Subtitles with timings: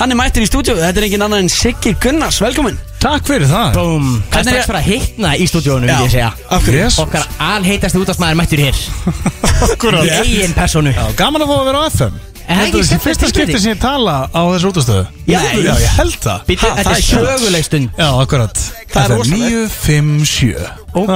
[0.00, 2.78] Hann er mættur í stúdíu, þetta er engin annar en Siggi Gunnars, velkomin.
[3.00, 3.74] Takk fyrir það.
[3.76, 6.30] Búm Það er strax fyrir að hitna í stúdíónu, vil ég segja.
[6.56, 6.80] Af hverju?
[6.86, 6.96] Yes.
[7.02, 8.80] Okkar alheitasti útastmaður mættur hér.
[9.68, 10.08] Akkurat.
[10.08, 12.14] Í eigin personu Já, Gaman að fá að vera á FM
[12.50, 15.36] Er Þetta er skemmtilegt fyrsta skipti sem ég tala á þessu útastöðu Já.
[15.36, 16.40] Já, ég held það.
[16.48, 17.28] Býttu, Ha, þetta það er er sjöld.
[17.28, 17.90] söguleg stund.
[18.00, 18.62] Já, akkurat.
[18.90, 19.76] Það er rosalegt.
[19.84, 20.64] 957
[20.96, 21.12] Ok.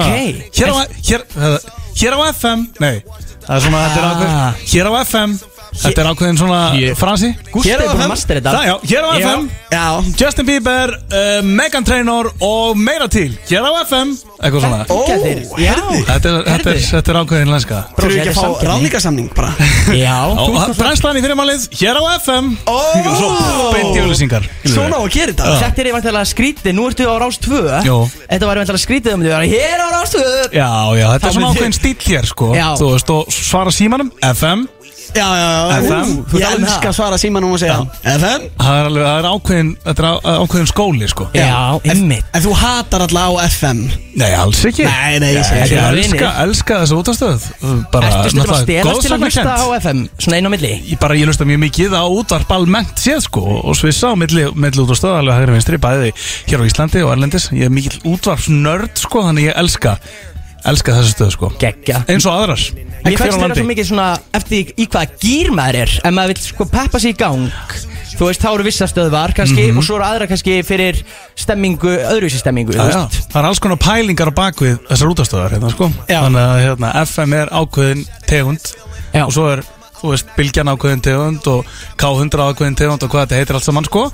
[0.61, 0.77] Hér á,
[1.09, 1.25] hér,
[2.05, 2.95] hér á FM Nei,
[3.49, 4.13] það er svona, þetta er Ah.
[4.13, 5.35] ákveðin Hér á FM
[5.75, 8.05] Þetta er ákveðin svona Hér- fransi Gústi Hér á er búin FM?
[8.05, 8.53] að master þetta.
[8.55, 9.29] Það, já, hér á Já.
[9.29, 9.49] FM.
[9.75, 9.87] Já,
[10.21, 14.13] Justin Bieber, uh, Megan Trainor og meira til Hér á FM.
[14.45, 14.87] Eitthvað svona.
[14.89, 14.99] Ó.
[15.59, 15.75] Já.
[16.05, 17.79] Þetta er, þetta er, þetta er ákveðin lenska.
[17.97, 18.69] Þurfum við ekki að fá samkeppni.
[18.71, 19.51] ráðningarsamning bara?
[20.05, 20.17] Já.
[20.31, 22.53] Og brænslan í fyrirmálið Hér á FM.
[22.71, 22.79] Ó,
[23.19, 23.31] Svo
[23.75, 25.59] beint í auðlýsingar svona á að gera þetta.
[25.65, 27.97] Þetta er vantilega skrítið, nú ertu á Rás 2 Jó.
[28.31, 30.23] Þetta var vantilega skrítið um því að hér á Rás 2
[30.55, 32.49] Já, já, þetta Það er svona myndi- ákveðin stíl hér sko.
[32.55, 32.67] Já.
[32.79, 34.67] Þú veist, og svara símanum FM
[35.15, 36.13] Já, já, já, FM.
[36.31, 36.89] Þú Ég talar um elska það.
[36.91, 37.77] að svara símanum og segja.
[38.03, 41.27] FM Það er alveg, það er ákveðin Þetta er ákveðin skóli sko.
[41.39, 41.59] Já,
[41.95, 43.83] ymmit En þú hatar alla á FM
[44.15, 44.85] Nei, alls ekki.
[44.89, 47.47] Nei, nei, ég Ég, segi Þetta er elska, elska þessu útastöð
[47.95, 50.73] Bara, Ertu stundum að náttúrulega stelast til að hlusta á FM Svona einn á milli?
[50.91, 54.47] Ég bara, ég lusta mjög mikið á útvarp almennt séð sko og svissa á milli,
[54.55, 56.11] milli út á stöð alveg hægri vinstri, bæði
[56.51, 57.49] hér á Íslandi og Erlendis.
[57.55, 59.97] Ég er mikill útvarpsnörd sko þannig ég elska,
[60.71, 63.59] elska þessu stöð sko Geggja eins og aðrar á fannst landi.
[63.61, 67.15] svo mikið svona eftir í- hvaða gýr maður er Ef maður vil sko peppa sig
[67.15, 67.51] í gang
[68.15, 71.01] Þú veist, þá eru vissa stöðvar kannski Og svo eru aðra kannski fyrir
[71.35, 73.01] stemmingu, öðruvísi stemmingu Já, þú já.
[73.09, 73.31] veist.
[73.33, 75.89] Það er alls konar pælingar á bakvið þessar útastöðar hérna, sko.
[76.07, 76.21] Já.
[76.23, 78.71] Þannig að hérna, FM er ákveðin tegund
[79.15, 79.25] Já.
[79.27, 79.65] og svo er
[79.99, 81.67] þú veist, Bilgjan ákveðin tegund og
[81.99, 84.05] K100 ákveðin tegund og hvað þetta heitir allt saman sko.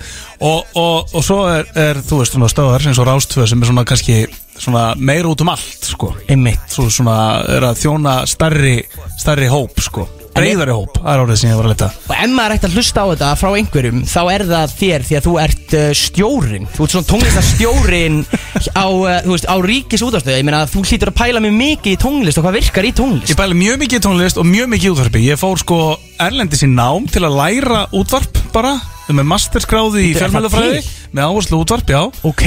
[0.41, 3.69] og, og, og svo er, er þú veist, svona stöðar eins og Rástvö sem er
[3.69, 4.23] svona kannski
[4.61, 6.15] svona meira út um allt sko.
[6.31, 6.69] Einmitt.
[6.71, 8.79] Svo svona er að þjóna starri,
[9.21, 10.07] starri hóp sko.
[10.31, 11.87] breyðari hóp, það er orðið sem ég var að leta.
[12.07, 15.17] Og ef maður ætti að hlusta á þetta frá einhverjum Þá er það þér því
[15.19, 20.05] að þú ert uh, stjórin Þú ert svona tónlistastjórin á, uh, þú veist, á ríkis
[20.07, 22.95] útastöðu Ég meina þú hlýtur að pæla mjög mikið í tónlist Og hvað virkar í
[22.97, 23.35] tónlist.
[23.35, 25.25] Ég bæli mjög mikið í tónlist og mjög mikið í útvarpi.
[25.27, 25.81] Ég fór sko
[26.23, 28.77] erlendis í nám til að læra útvarp bara.
[29.11, 32.01] Með masterskráði í Bíddu, er með áherslu útvarp, já.
[32.27, 32.45] Ok.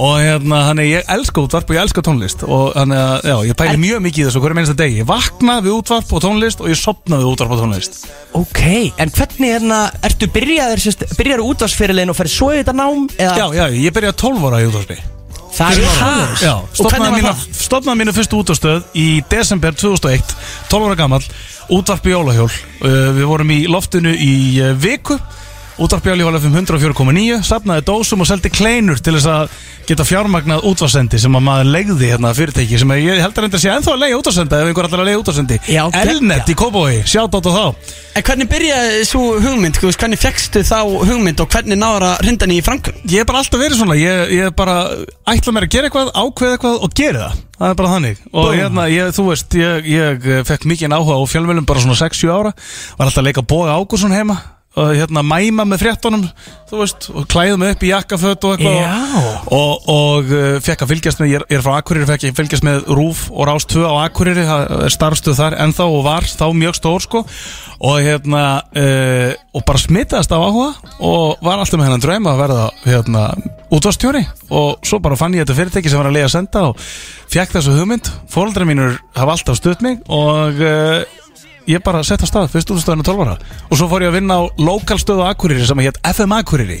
[0.00, 2.44] Og hérna, þannig ég elska útvarp og ég elska tónlist.
[2.48, 5.00] Og þannig að, já, ég pæli Er- mjög mikið í þessu hverju minnsta degi.
[5.02, 8.06] Ég vakna við útvarp og tónlist og ég sopna við útvarp og tónlist.
[8.32, 8.62] Ok,
[8.98, 13.04] en hvernig hérna, ertu byrjaður, sérst, byrjaður útvarsfyrirlegin og ferð svo í þetta nám?
[13.16, 13.36] Eða?
[13.36, 14.98] Já, já, ég byrjaði 12 ára í útvarpi.
[15.56, 17.44] Það er það.
[17.56, 20.34] stofnaði mínu fyrstu útastöð í desember 2001
[20.68, 21.22] 12 ára gammal,
[21.72, 25.16] útvarpi jólahjól uh, Við vorum í loftinu í uh, viku
[25.76, 29.56] Útvarpi jólahjól FM 104.9 Safnaði dósum og seldi kleinur til þess að
[29.86, 33.70] geta fjármagnað útvarsendi sem að maður legði hérna fyrirtæki sem ég held að að sé
[33.70, 37.36] ennþá að leiða útvarsenda ef einhver allar að leiða útvarsendi Já, Elnet í Kópói, sjátt
[37.36, 37.92] átt á þá.
[38.16, 39.04] En hvernig byrjaði
[39.44, 42.98] hugmynd, þú veist, hvernig fegstu þá hugmynd og hvernig náður að rinda henni í framkvæm?
[43.04, 44.78] Ég hef bara alltaf verið svona Ég, ég bara
[45.28, 47.44] ætla mér að gera eitthvað, ákveða eitthvað og gera það.
[47.56, 48.26] Það er bara þannig.
[48.32, 52.32] Og hérna, ég, þú veist, ég, ég fekk mikið áhuga á fjölmjölum bara svona 6-7
[52.32, 52.52] ára.
[52.98, 54.40] Var alltaf að leika Boga Ágússon heima
[54.76, 56.24] Og hérna mæma með fréttunum
[56.66, 59.20] Þú veist, og klæða mig upp í jakkaföt og eitthvað Já.
[59.54, 62.40] Og, og uh, fekk að fylgjast með, ég er, ég er frá Akureyri Fekk að
[62.40, 66.26] fylgjast með Rúf og Rás 2 á Akureyri Það er starfstuð þar ennþá og var
[66.28, 67.22] þá mjög stór sko.
[67.86, 68.42] Og hérna,
[68.76, 70.70] uh, og bara smitaðist af áhuga
[71.04, 73.26] Og var alltaf með hennan draum að verða hérna
[73.76, 76.88] útvastjóri Og svo bara fann ég þetta fyrirtæki sem var að leiða að senda Og
[77.32, 78.10] fekk þessu hugmynd.
[78.32, 81.22] Fóldra mínur hafa alltaf stutt mig Og uh,
[81.66, 83.36] ég bara sett á stað fyrst útstöðinu 12 ára.
[83.70, 86.80] Og svo fór ég að vinna á lokalstöðu Akureyri sem hétt FM Akureyri.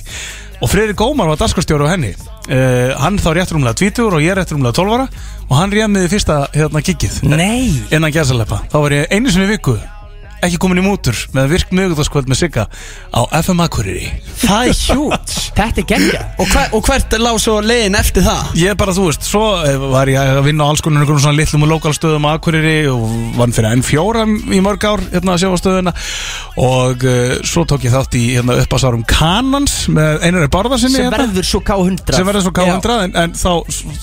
[0.62, 2.14] Og Freyri Gómar var daskarstjóri á henni.
[2.46, 5.08] Uh, hann þá rétt rúmlega 20 og ég rétt rúmlega 12 ára.
[5.48, 7.70] Og hann réð mig í fyrsta hérna giggið Nei.
[7.94, 9.76] Innan gæðsaleppa þá var ég einu sinni í viku
[10.48, 14.10] ekki komin í mútur með virk mögutaskvöld með Sigga á FM Akureyri.
[14.42, 15.34] Það er hjút.
[15.56, 18.52] Þetta er geggja og, hver, og hvert lág svo leiðin eftir það?
[18.60, 21.38] Ég bara, þú veist, svo eh, var ég að vinna á alls konar einhvern svona
[21.38, 23.06] litlum og lokalstöðum á Akureyri og
[23.38, 25.96] vann fyrir N4 í mörg ár hérna að sjá á stöðuna.
[26.60, 31.46] Og uh, svo tók ég þátt í hérna, uppásárum Kanans með einari barðarsinni Sem verður
[31.46, 33.50] svo K100 sem verður svo K100 en, en þá,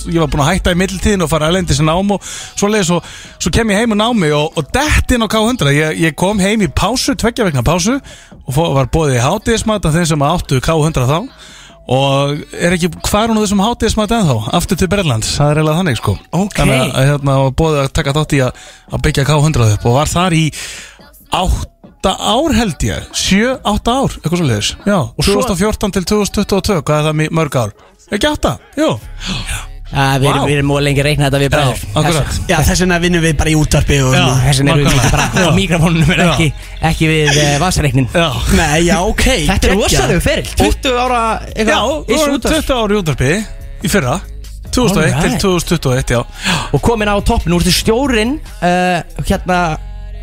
[0.09, 2.69] ég var búin að hætta í middeltíðin og fara að lendi sem nám og svo
[2.71, 2.99] leiði svo,
[3.37, 6.32] svo kem ég heim og námi og, og dett inn á K100 ég, ég kom
[6.41, 10.25] heim í pásu, tveggja vegna pásu og fó, var bóðið í hátíðismat af þeim sem
[10.25, 11.19] áttu K100 þá.
[11.93, 14.37] Og er ekki hvar hún á þessum hátíðismat ennþá?
[14.55, 16.13] Aftur til Berlands, það er eiginlega þannig sko.
[16.31, 16.53] Ok.
[16.61, 18.61] þannig að, hérna var bóðið að taka þátt í að,
[18.93, 20.43] að byggja K100 upp og var þar í
[21.33, 23.09] átta ár held ég.
[23.17, 27.35] Sjö, átta ár, eitthvað svo leiðis já, og svo- 2014 til 2022, hvað er það
[27.41, 27.75] mörg ár?
[28.13, 28.89] ekki átta, jú.
[29.49, 29.59] Já,
[29.93, 31.81] við, erum, við erum múið lengi að reikna þetta við bræður.
[32.49, 33.99] þess vegna vinnum við bara í útvarpi.
[34.01, 36.47] Þess vegna erum við bara á mikrofónunum ekki,
[36.89, 38.09] ekki við uh, vasareiknin.
[38.13, 40.51] Já, Nei, já, ok Þetta er rosalegu ferill.
[40.63, 42.59] 20 ára já eitthvað þú ish voru útvarp.
[42.67, 43.31] 20 ári útvarpi
[43.83, 44.19] í fyrra.
[44.73, 45.37] 2001 Alright.
[45.37, 46.21] til 2021, já.
[46.73, 49.59] Og komin á topp, nú ertu stjórin uh, Hérna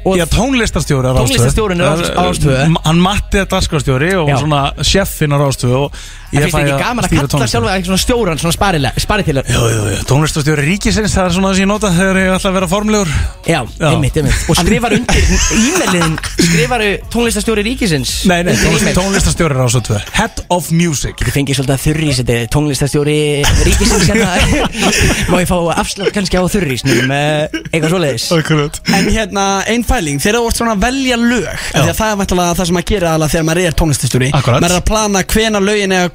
[0.01, 2.55] og Já, tónlistarstjóri á Rástöðu Tónlistarstjórinn á Rás- á Rás2.
[2.87, 5.99] Hann Matti er dagskrárstjóri og svona sjeffin á Rástöðu og
[6.31, 9.81] Það finnst ekki gaman að kalla sjálfa eitthvað svona stjóran, svona sparilega, sparitilar Jú, jú,
[9.91, 12.69] jú, tónlistarstjóri ríkisins, það er svona það sem ég nota þegar ég ætla að vera
[12.71, 13.11] formlegur.
[13.51, 13.89] Já, Já.
[13.91, 14.45] einmitt, einmitt.
[14.47, 15.25] Og skrifar undir
[15.59, 18.13] e-mailin Skrifar tónlistastjóri ríkisins.
[18.31, 18.97] Nei, nei, Undir tónlist, e-mail.
[19.01, 21.19] tónlistarstjóri á Rástöðu Head of Music.
[21.19, 23.19] Þið fengið svolítið að þurrís, þetta er tónlistastjóri
[23.67, 24.31] ríkisins hérna.
[25.31, 28.29] Má ég fá afslátt kannski á þurrísnum uh, Eitthvað svoleiðis?
[28.39, 28.81] Akkurat.
[28.95, 30.77] En hérna, einn pæling, þegar þú ert svona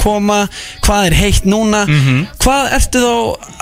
[0.06, 0.40] koma
[0.86, 2.22] Hvað er heitt núna Mhm.
[2.46, 3.12] Hvað ertu þá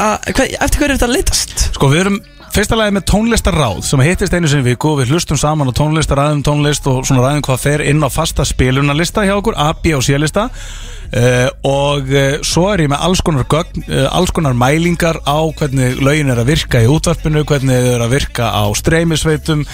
[0.08, 1.58] að, hvað, Eftir hverju er þetta að leitast?
[1.74, 2.20] Sko, við erum
[2.54, 6.20] fyrsta lagi með tónlistarráð sem hittist einu sinni viku og við hlustum saman á tónlistar,
[6.20, 9.96] ræðum tónlist og svona ræðum hvað fer inn á fasta spilunarlista hjá okkur, A, B
[9.98, 14.54] og C-lista uh, og uh, svo er ég með alls konar, gögn, uh, alls konar
[14.58, 18.64] mælingar á hvernig lögin er að virka í útvarpinu, hvernig þau eru að virka á
[18.78, 19.66] streymisveitum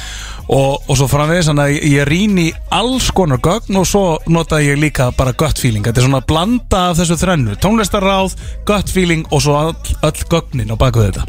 [0.47, 2.49] og, og svo framvegis, þannig að ég- rýn í
[2.79, 6.85] alls konar gögn og svo nota ég líka bara gut feeling, þetta er svona blanda
[6.93, 8.39] af þessu þrennu, tónlistarráð,
[8.71, 11.27] gut feeling og svo all, öll gögnin á baku þetta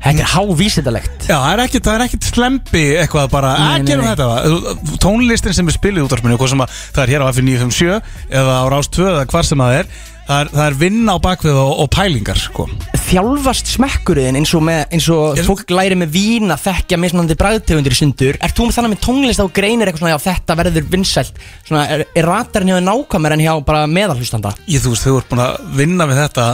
[0.00, 1.26] Þetta er hávísindalegt.
[1.28, 4.14] Já, það er ekkit, það er ekkit slempi eitthvað bara Nei, að nei, gerum nei.
[4.14, 7.98] þetta Tónlistin sem er spilið út af hvað sem að það er hér á F957
[8.40, 9.90] eða á Rás 2 eða hvar sem það er
[10.30, 12.66] það er, það er vinna á bakvið og, og pælingar sko.
[13.10, 17.36] Þjálfast smekkurinn eins og, með, eins og Ég- fólk læri með vín að þekkja mismunandi
[17.40, 18.38] bræðtegundir í sundur.
[18.38, 21.42] Er þú með þannig með tónlist á greinir eitthvað svona já þetta verður vinsælt.
[21.66, 25.18] Svona er, er ratarinn hjá þér nákvæmur en hjá bara meðalhlustanda Ég þú veist, þú
[25.18, 26.48] ert búin að vinna við þetta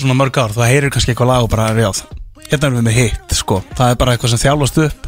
[0.00, 2.06] svona mörg ár, það heyrir kannski eitthvað lag og bara rjáð
[2.50, 3.60] Hérna erum við með hitt, sko.
[3.74, 5.06] Það er bara eitthvað sem þjálfast upp.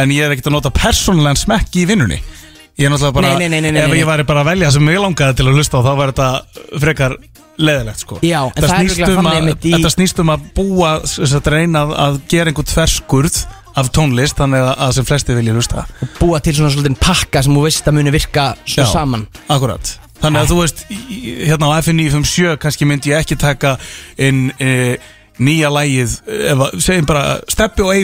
[0.00, 2.18] En ég er ekkert að nota persónulegan smekk í vinnunni.
[2.78, 4.08] Ég er náttúrulega bara Nei, nei, nei, nei, Ef nei, ég nei.
[4.12, 7.14] væri bara að velja sem ég langaði til að hlusta á Þá var þetta frekar
[7.58, 8.18] leðilegt, sko.
[8.22, 10.44] Já, en það er snýst örugglega um þannig að, einmitt í- Þetta snýst um að
[10.54, 13.40] búa þess að reyna að, að gera einhvern tverskurð
[13.82, 15.84] af tónlist þannig að, að sem flesti vilja hlusta.
[16.20, 19.26] Búa til svona svolítið pakka sem þú veist að muni virka svo Já, saman.
[19.50, 19.92] Akkurat.
[20.22, 23.74] Þannig að þú veist, í- í- hérna á FN957 kannski myndi ég ekki taka
[24.18, 24.96] inn e,
[25.38, 26.16] nýja lægið
[26.52, 27.94] ef að, segjum bara Steppi og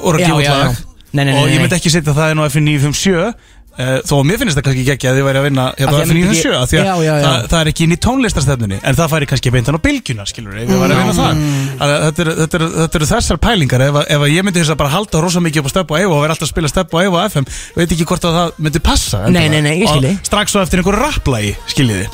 [0.00, 0.86] voru að Já, já, já.
[1.10, 3.30] Nei, nei, nei, og ég myndi ekki setja það inn á FN957 e,
[3.78, 6.10] þó að mér finnst það kannski ekki að þið væri að vinna hérna á að
[6.10, 7.02] myndi FN957 af því að.
[7.24, 10.56] Það, það er ekki inn í tónlistarstefnunni en það færi kannski beintan á bylgjuna skilur
[10.60, 11.32] ef ég væri að vinna það
[11.80, 14.60] að þetta eru- þetta eru- þetta eru þessar pælingar ef, að- ef að ég myndi
[14.60, 16.52] þess að bara halda rosa mikið upp á Steppi og Eyvi og vera alltaf að
[16.52, 17.46] spila Steppi og Eyvi á FM
[17.78, 20.82] veit ekki hvort að það myndi passa Nei, nei, nei, ég Og strax svo eftir
[20.82, 22.06] einhverju rapplægi skiljiði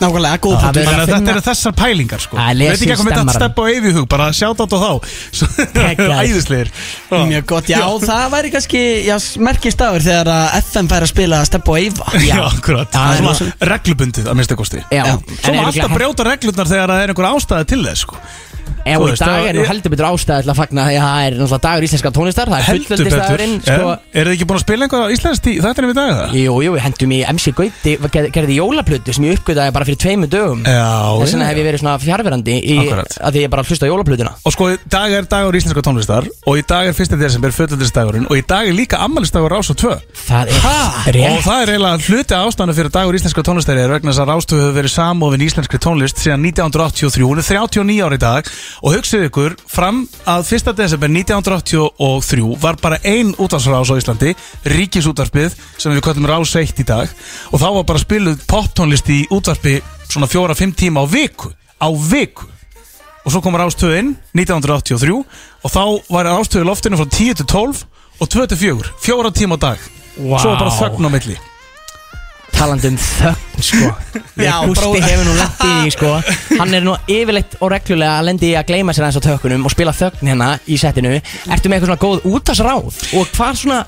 [0.76, 2.37] við- að að þetta finna- eru þessar pælingar sko.
[2.37, 3.41] Að Veit ekki í hvað með þetta stemmarann.
[3.41, 4.93] steppa á eyfi hug Bara sjátt átt á þá.
[6.26, 6.70] Æðislegir.
[7.11, 11.79] Mjög gott, já, það væri kannski já, merkistagur þegar að FM fær að spila Og
[11.79, 12.91] Eyva Já, akkurat.
[12.93, 14.83] Það er svona reglubundið að minnsta kosti.
[14.91, 15.15] Já, Já.
[15.43, 18.21] Svo má alltaf brjóta reglurnar þegar það er einhver ástæði til þess sko
[18.87, 21.25] Ef Þú í dag er nú heldur betur ástæði til að fagna því að það
[21.27, 24.87] er náttúrulega dagur íslenska tónlistar Það er fullöldistagurinn sko, Er þið ekki búin að spila
[24.87, 26.37] einhver íslenskt í Þetta er við dag það?
[26.39, 30.01] Jú, jú, við hendum í MC Gauti ger- gerði jólaplötu sem ég uppgötaði bara fyrir
[30.05, 30.63] tveimu dögum.
[30.67, 34.33] Þess vegna hef ég verið svona fjárverandi í, að því ég bara hlusta jólaplötuna.
[34.47, 37.17] Og sko, í dag er dagur íslenska tónlistar Og í dag er 1.
[37.21, 39.95] desember földundistagurinn Og í dag er líka ammælistagur Rás og 2
[40.27, 41.43] Það er Og rétt.
[41.47, 44.77] Það er eiginlega hluti ástæðan fyrir dagur íslenska tónlistari er vegna þess að Rástöfu hefur
[44.79, 48.50] verið samofin íslenskri tónlist síðan 1983, hún er 39 ári í dag
[48.83, 50.73] og hugsið ykkur fram að 1.
[50.79, 54.35] desember 1983 var bara ein útvarsrás á Íslandi
[54.65, 57.11] ríkisútvarpið sem við kallum Rás 1 í dag
[57.53, 62.47] og þá var bara spiluð poptónlist í útvarpi svona 4-5 tíma á viku á viku
[63.27, 65.83] og svo kom Rástöfu inn 1983 og þá
[66.13, 67.85] var Rástöfu í loftinu frá 10 til 12
[68.17, 70.39] og 2 til 4, fjóra tíma á dag Vá.
[70.41, 71.37] Svo var bara þögn á milli
[72.57, 73.91] Talandi um þögn sko.
[74.47, 75.05] Já, bróðir.
[75.05, 76.13] hefur nú lett í sko.
[76.61, 79.67] Hann er nú yfirleitt og reglulega að lendi í að gleyma sér aðeins á tökunum
[79.69, 81.13] og spila þögn hérna í settinu.
[81.53, 83.81] Ertu með eitthvað svona góð útasráð og hvað svona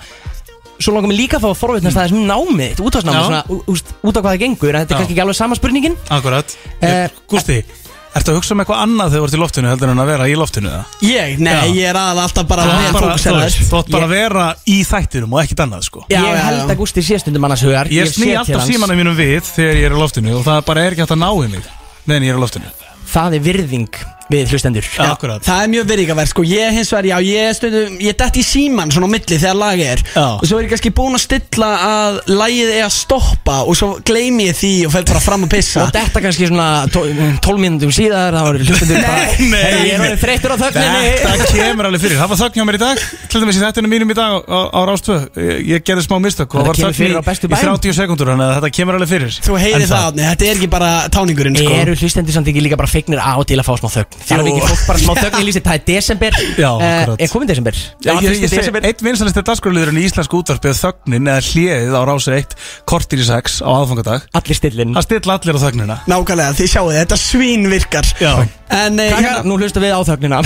[0.79, 3.23] Svo langar mig líka að fá að forvitnast aðeins um námið þitt, útásnámið, Já.
[3.27, 3.65] svona,
[4.07, 5.97] út á hvað það gengur en þetta er kannski ekki alveg sama spurningin?
[6.15, 6.55] Akkurat.
[6.87, 7.57] Eh, Gústi,
[8.17, 10.29] ertu að hugsa um eitthvað annað þegar þú ert í loftinu heldur en að vera
[10.29, 10.95] í loftinu það?
[11.09, 11.61] Ég, nei, Já.
[11.77, 13.57] ég er aðal alltaf bara bara, þú fókuseraður.
[13.69, 16.43] þú átt bara Ég- að vera í þættinum og ekkit annað sko Já, Ég já,
[16.49, 16.67] held já.
[16.73, 19.93] að Gústi sé stundum annars hugar Ég sný alltaf símanum mínum við þegar ég er
[19.93, 21.69] í loftinu og það bara er ekki hægt að ná mig
[22.09, 22.73] meðan ég er í loftinu
[23.09, 23.89] Það er virðing
[24.29, 24.85] við hlustendur.
[24.95, 25.43] Já, akkurat.
[25.47, 28.93] Það er mjög virðingavert sko, ég hins vegar, já, ég stundum, ég dætt í síman
[28.93, 30.03] svona á milli þegar lagi er.
[30.15, 30.27] Já.
[30.39, 33.89] Og svo er ég kannski búinn að stilla að lagið er að stoppa og svo
[34.05, 35.87] gleymi ég því og fer bara fram að pissa.
[35.87, 39.95] Og þetta kannski svona 12 mínútum síðar þá eru hlustendur bara Nei, nei, Hey, Ég
[39.95, 40.09] er nei.
[40.09, 41.13] orðið þreyttur á þögninni.
[41.23, 42.17] Þetta kemur alveg fyrir.
[42.19, 44.39] Það var þögn hjá mér í dag Til dæmis í þættinu mínum í dag á,
[44.49, 47.23] á, á Rástvö Ég, ég gerði smá mistök og Þetta var þögn í, fyrir á
[47.29, 47.79] bestu í bæjum.
[47.79, 49.39] 30 sekundur Þannig að þetta kemur alveg fyrir.
[49.49, 51.59] Þú heyri það, Árni, þetta er ekki bara táningurinn
[54.29, 56.39] Það er ekki fólk bara smá þögn í lísi Það er desember.
[56.59, 57.23] Já, Eh, akkurat.
[57.25, 57.75] Er komin desember?
[57.79, 58.87] Já, ég, ég, fyrsti segi, desember.
[58.89, 62.57] Eitt vinsalist er dagskrárliðurinn í íslensku útvarpi er Þögnin eða hliðið á Rási 1
[62.89, 64.27] Kortir í 6 á aðfangadag.
[64.39, 64.95] Allir stillin.
[64.99, 65.97] Það stilla allir á þögnina.
[66.09, 68.11] Nákvæmlega, þið sjáu þið, þetta svín virkar.
[68.23, 68.33] Já.
[68.69, 70.43] En, eh, Krakkar, nú hlustum við á þögnina.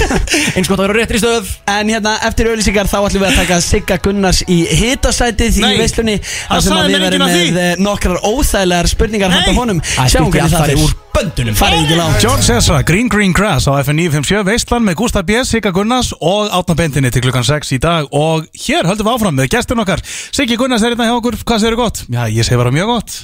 [0.54, 1.48] Eins gott að vera á réttri stöð.
[1.74, 5.72] En hérna, eftir auðlýsingar þá ætlum við að taka Sigga Gunnars í hitasætið í Nei,
[5.80, 7.64] veislunni hann þar sem sagði að við mér verðum enginn af með því.
[7.64, 9.38] eh, nokkrar óþægilegar spurningar Nei.
[9.40, 9.80] handa honum.
[9.82, 11.54] Æ, Sjáum hvernig það er úr böndunum.
[11.58, 12.22] Farið ekki langt.
[12.24, 15.36] John Cesar, Green Green Grass á FNI 57 Veistland með Gustaf B.
[15.46, 18.08] Sigga Gunnars og átna bendinni til klukkan 6 í dag.
[18.10, 20.02] Og hér höldum við áfram með gestin okkar.
[20.34, 22.00] Siggi Gunnars er hérna hjá okkur, hvað segir gott?
[22.10, 23.14] Já, ég segi bara mjög gott.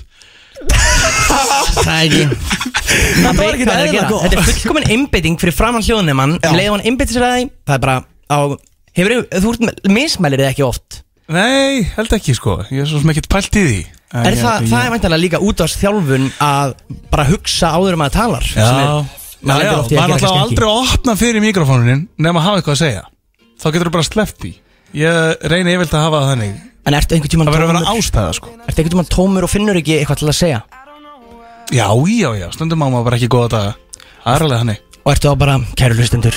[0.60, 4.08] Það er ekki Þetta var ekki er að gera?
[4.22, 6.36] Þetta er fullkomin einbytting fyrir framann hljóðnemann.
[6.38, 6.50] Já.
[6.52, 7.96] Um leið og hann einbyttir sér að því Það er bara
[8.30, 8.38] á
[9.00, 11.00] Hefur, þú ert mismælir þið ekki oft?
[11.30, 13.80] Nei, held ekki sko, ég er svo sem ekkert pælt í því.
[14.10, 16.72] Er ég- það, ég- það er væntanlega líka út á þjálfun að
[17.12, 19.04] bara hugsa áður um að talar Já,
[19.40, 20.40] já, maður já, í að maður ekki.
[20.44, 23.04] aldrei að opna fyrir mikrofónunin nema að hafa eitthvað að segja.
[23.60, 24.52] Þá getur þú bara sleppt því.
[25.00, 26.54] Ég reyni yfirlt að hafa það þannig.
[26.88, 28.52] En ertu einhvern tímann Það verður að vera ástæða sko.
[28.66, 30.60] Ertu einhvern tímann tómur og finnur ekki eitthvað til að segja?
[31.70, 33.74] Já, já, já, stundum á maður bara ekki góða daga.
[34.24, 36.36] Það alveg hannig Og ertu þá bara, kæru hlustendur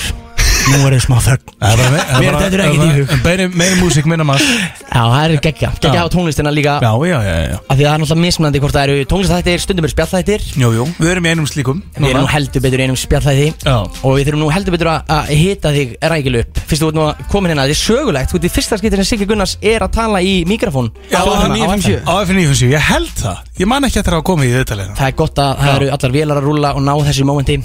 [0.64, 1.52] Nú er þið smá þögn.
[1.60, 3.12] Það er það er Mér bara- dettur ekkert í hug.
[3.60, 4.46] Meiri, músík minna maður.
[4.94, 6.76] Já, það er geggja Geggja á tónlistina líka.
[6.80, 7.56] Já, já, já, já.
[7.60, 10.46] Af því að það er náttúrulega mismunandi hvort það eru tónlistættir Stundum eru spjallþættir.
[10.62, 11.82] Jú, jú, við erum í einum slíkum.
[11.98, 13.68] Við erum nú heldur betur í einum spjallþætti.
[13.74, 16.62] Og við þurfum nú heldur betur að- að hita þig rækil upp.
[16.70, 18.30] Fyrst þú ert nú að komin hérna Þetta er sögulegt.
[18.32, 20.90] Þú ert í fyrsta skiptir sem Siggi Gunnars er að tala í mikrofón.
[21.12, 21.54] Á á FM.
[21.60, 22.02] 957.
[22.08, 23.42] á F957, ég held það.
[23.60, 26.14] Ég man ekki að hafa komið í viðtalið Það er gott að það eru allar
[26.14, 27.56] vélar að rúlla og ná þessu mómenti.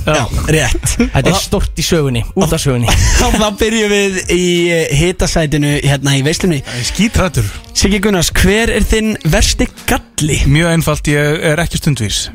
[0.50, 0.98] Rétt.
[1.00, 2.89] Þetta er stort í sögunni, út af sögunni
[3.40, 4.44] þá byrjum við í
[4.74, 6.62] eh, hitasætinu hérna í veislunni.
[6.88, 7.48] Skítrættur
[7.80, 10.42] Siggi Gunnars, hver er þinn versti galli?
[10.50, 12.26] Mjög einfalt, ég er ekki stundvís.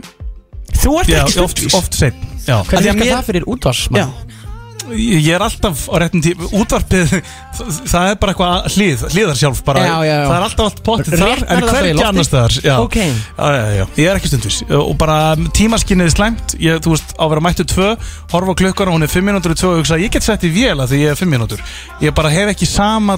[0.81, 1.77] Þú ert Já, ekki oft, stundvís?
[1.79, 2.23] oft seinn.
[2.45, 4.01] Já, Af því Hvernig að virkar mér- það fyrir útvarsmann?
[4.01, 4.44] Já,
[4.93, 7.15] ég er alltaf á réttum tíma Útvarpið,
[7.93, 10.25] það er bara eitthvað hlið Hliðar sjálf bara Já, já, já.
[10.29, 12.75] Það er alltaf allt pottið þar En hvergi annars staðar já.
[12.85, 12.99] Ok.
[13.01, 15.19] já, já, já, ég er ekki stundvís Og bara
[15.57, 17.91] tímaskinnið er slæmt ég, Þú veist, á að vera mættu tvö
[18.35, 20.77] Horfa klukkar og hún er fimm mínútur í tvö Og ég get sett í vél
[20.77, 21.65] að því ég er fimm mínútur
[22.05, 23.17] Ég bara hef ekki sama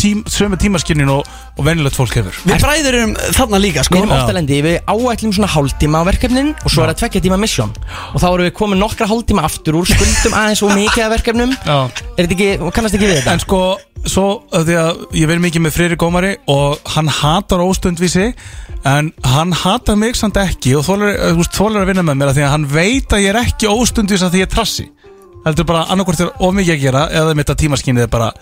[0.00, 1.28] tím, Sömu tímaskinnin og,
[1.58, 2.38] og venjulegt fólk hefur.
[2.48, 3.98] Við bræður erum þarna líka sko.
[3.98, 4.20] Við erum Já.
[4.22, 7.74] ofta lendi, við áætlum svona hálftíma á verkefnin og svo er það tveggja tíma mission.
[8.14, 11.54] Og þá erum við komin nokkra hálftíma aftur úr skuldum aðeins og mikið af verkefnum.
[11.60, 11.78] Já.
[12.16, 13.34] Er þetta ekki, kannast ekki við þetta?
[13.36, 13.60] En sko,
[14.08, 14.26] svo
[14.56, 18.30] af því að ég verð mikið með Freyri Gómari og hann hatar óstundvísi
[18.88, 22.16] en hann hatar mig samt ekki og þólar, eh, þú veist, þolir að vinna með
[22.22, 24.54] mér af því að hann veit að ég er ekki óstundvís að því ég er
[24.54, 24.86] trassi.
[25.44, 28.32] Heldur bara annarkvort er of mikið að gera eða mitt að tímaskinnið er bara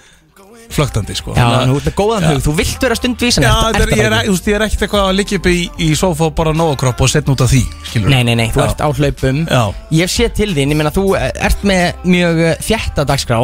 [0.72, 1.34] flögtandi sko.
[1.36, 3.88] Já, nú ert með góðan hug, þú vilt vera stundvís en Já, ert- þetta er,
[3.88, 5.56] ert ég, er, þú veist, ég er ekkert eitthvað að liggja upp í,
[5.86, 8.62] í sofa og bara nógakropp og setna út af því skilur Nei, nei, nei, þú
[8.62, 8.66] Já.
[8.68, 9.40] ert á hlaupum.
[9.48, 9.62] Já.
[9.98, 13.40] Ég sé til þín, ég meina þú eh, ert með mjög eh, þétta dagskrá.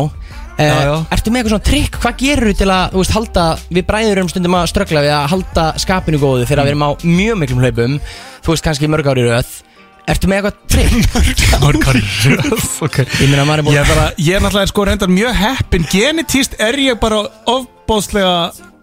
[0.54, 0.92] Já, já.
[0.94, 4.20] Uh, ertu með eitthvað svona trikk, hvað gerur til að þú veist, halda, við bræður
[4.22, 7.64] um stundum að ströggla við að halda skapinu góðu þegar við erum á mjög miklum
[7.64, 7.96] hlaupum
[8.44, 9.50] þú veist kannski mörg ári röð
[10.10, 11.44] ertu með eitthvað trikk?
[11.64, 12.02] Mörgari
[12.86, 13.06] okay.
[13.20, 15.86] Ég meina maður er búin Ég er, bara, ég er náttúrulega sko reyndar mjög heppin
[15.92, 18.34] Genetíst er ég bara ofbóðslega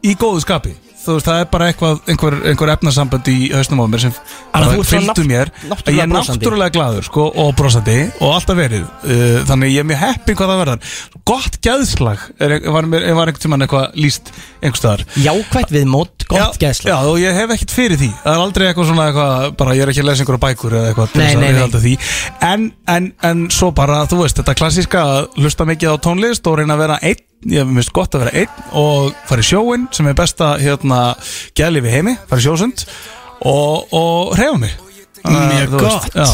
[0.05, 3.85] í góðu skapi Þú veist, það er bara eitthvað, einhver, einhver efnasambönd í hausnum á
[3.89, 4.17] mér sem
[4.53, 5.49] að fylgdu mér.
[5.65, 8.83] náttúrulega Ég er náttúrulega glaður sko, og brosandi og alltaf verið.
[9.01, 10.91] Uh, Þannig ég er mjög heppin hvað það verðar.
[11.31, 14.29] Gott gæðslag er, var, var einhvern tímann eitthvað líst
[14.61, 15.05] einhver staðar.
[15.25, 18.11] Jákvætt við mót, gott já, geðsla Já, og ég hef ekkert fyrir því.
[18.21, 20.91] Það er aldrei eitthvað svona eitthvað Bara ég er ekki að lesa einhverja bækur eða
[20.91, 21.95] eitthvað Nei, að nei, nei.
[22.45, 26.61] En, en, en svo bara, þú veist, þetta klassíska að hlusta mikið á tónlist og
[26.61, 30.05] reyna að vera einn Ég finnst gott að vera einn og fara í sjóin sem
[30.11, 31.01] er besta hérna
[31.57, 32.85] gæli við heimi, fara í sjósund
[33.49, 34.75] og, og reyfa mig.
[35.25, 36.17] Mjög veist, gott.
[36.17, 36.27] Já,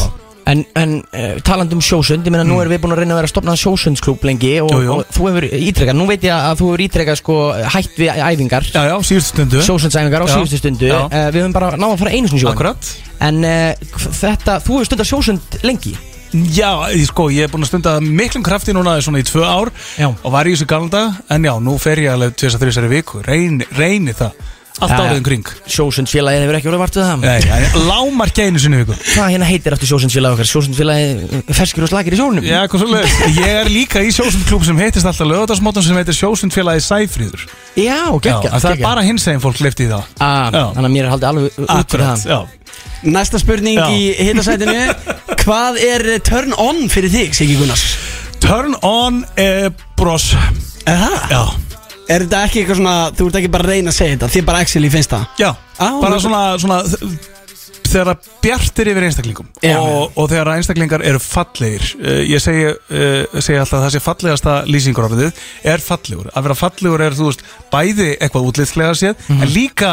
[0.48, 3.18] En, en uh, talandi um sjósund, ég meina nú erum við búin að reyna að
[3.18, 4.94] vera að stopna sjósundsklúb lengi og, Jú, jú.
[4.94, 7.36] og þú hefur ítrekkað, nú veit ég að þú hefur ítrekkað sko
[7.74, 8.68] hætt við æfingar.
[8.72, 9.60] Já, já, síðustu stundu.
[9.66, 10.88] Sjósundsæfingar á síðustu stundu.
[10.88, 12.88] uh, Við höfum bara náða að fara einu í sjóin Akkurat.
[13.28, 15.92] En uh, þetta, þú hefur stundað sjósund lengi
[16.32, 19.70] Já, ég- sko, ég er búin að stunda miklum krafti núna svona í tvö ár
[19.96, 20.08] Já.
[20.12, 23.22] og var í þessu galanda en já, nú fer ég alveg tvis að þrjusari viku.
[23.24, 24.32] Reyni, reyni það.
[24.78, 24.98] Allt já.
[25.08, 25.46] árið um kring.
[25.66, 27.22] Sjósundfélagið hefur ekki orðið vart við það.
[27.24, 28.94] Nei, en lámark einu sinni í viku.
[29.08, 30.48] Hvað hérna heitir aftur sjósundfélagið okkar?
[30.52, 32.46] Sjósundfélagið ferskir og slakir í sjónum.
[32.46, 36.14] Já, hvað svo leið Ég er líka í sjósundklúb sem heitist alltaf lögadagsmótum sem heitir
[36.14, 37.42] sjósundfélagi Sæfríður.
[37.74, 40.04] Já, Já, geggja en það er bara hins eginn fólk lifti í það.
[40.22, 40.50] Ah.
[40.54, 42.30] Þannig að mér er haldið alveg út Akkurat, það.
[42.30, 42.38] já.
[43.02, 43.86] Næsta spurning Já.
[43.94, 44.94] í hitasætinu
[45.36, 47.82] Hvað er turn on fyrir þig, Siggi Gunnars?
[48.40, 49.68] Turn on eh,
[49.98, 50.30] bros.
[50.88, 51.16] Er það?
[51.32, 51.42] Já,
[52.08, 54.44] Er þetta ekki eitthvað svona, þú ert ekki bara að reyna að segja þetta Þið
[54.48, 55.50] bara actually finnst það já.
[55.76, 56.78] Á, Bara svona, svona
[57.88, 59.74] Þegar það bjartir yfir einstaklingum Já.
[59.80, 61.84] og, og þegar einstaklingar eru fallegir.
[62.00, 65.42] Uh, Ég segi, uh, segi alltaf að það sé fallegasta lýsingur af þið
[65.72, 66.28] Er fallegur.
[66.32, 69.92] Að vera fallegur er, þú veist, bæði eitthvað útlitslega séð En líka,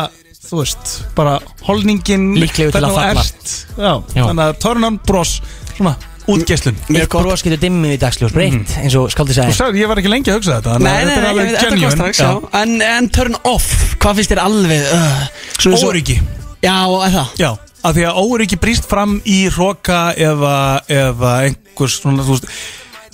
[0.49, 1.37] þú veist, bara
[1.67, 3.23] holningin Líklegur til að falla.
[3.23, 3.55] ert.
[3.77, 4.25] Já, Já.
[4.27, 5.33] þannig að turn on bros
[5.75, 5.95] Svona,
[6.31, 6.77] útgeislun.
[6.95, 10.11] Eitt bros getur dimmið í dagsljós breytt eins og skáldi Þú sagði ég var ekki
[10.13, 12.23] lengi að hugsa þetta Nei, nei, þetta er nei, veit, þetta kom strax.
[12.61, 13.67] En, en turn off,
[13.99, 16.17] hvað finnst þér alveg uh, Óryggi
[16.65, 17.35] Já, er það?
[17.43, 17.51] Já,
[17.85, 20.55] af því að óryggi brýst fram í hroka eða,
[20.89, 22.49] eða einhvers svona, þú veist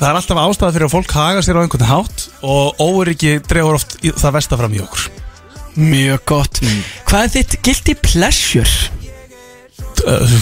[0.01, 3.77] Það er alltaf ástæða fyrir að fólk haga sér á einhvern hátt og óryggi dregur
[3.77, 5.20] oft í, það versta fram í okkur
[5.79, 6.59] Mjög gott.
[7.07, 8.73] Hvað er þitt guilty pleasure?
[10.07, 10.37] uh,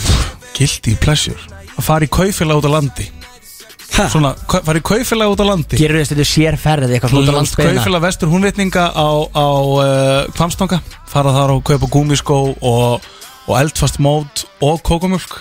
[0.58, 1.40] Guilty pleasure?
[1.78, 3.08] Að fara í kaufélag út á landi.
[3.96, 4.06] Ha?
[4.12, 5.80] Svona, fara í kaufélag út á landi.
[5.80, 9.48] Gerur þess að þetta sér ferði eitthvað út á landsbyðina Kaufélag vestur húnvitninga á, á
[9.50, 13.08] uh, Kvamstanga Fara þar og kaupa gúmiskó og,
[13.50, 15.32] og eldfast mót og kókumjölk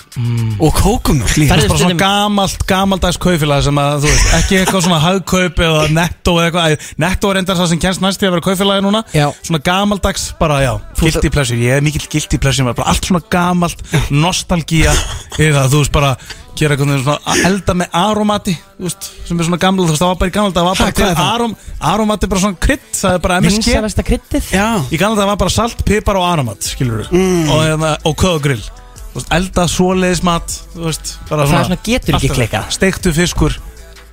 [0.64, 1.52] Og kókumjólk líka.
[1.54, 5.82] Ferðu- bara svona gamalt, gamaldags kaufélag sem að, þú veist, ekki eitthvað svona hagkaup eða
[5.92, 9.04] netto eða eitthvað, netto er endar það sem kennst næst í að vera kaufélagi núna.
[9.12, 9.26] Já.
[9.42, 11.58] svona gamaldags, bara já, guilty pleasure.
[11.60, 14.94] Ég er mikill guilty pleasure, bara allt svona gamalt nostalgía,
[15.38, 16.16] eða þú veist bara,
[16.58, 20.10] gera eitthvað svona elda með aromati, þú veist, sem er svona gamla þú veist, það
[20.12, 21.54] var bara í gamla, það var bara til arom,
[21.92, 24.50] aromati bara svona krydd, það er bara MSG Vinsavesta kryddið?
[24.52, 24.66] Já.
[24.90, 27.48] Í gamla það var bara salt, pipar og aromat skilur Mm.
[27.50, 28.62] og, hérna, og köðugrill
[29.08, 32.70] Þú veist, elda svoleiðis mat þú veist, bara Það er svona getur ekki klikkað.
[32.76, 33.56] steiktu fiskur,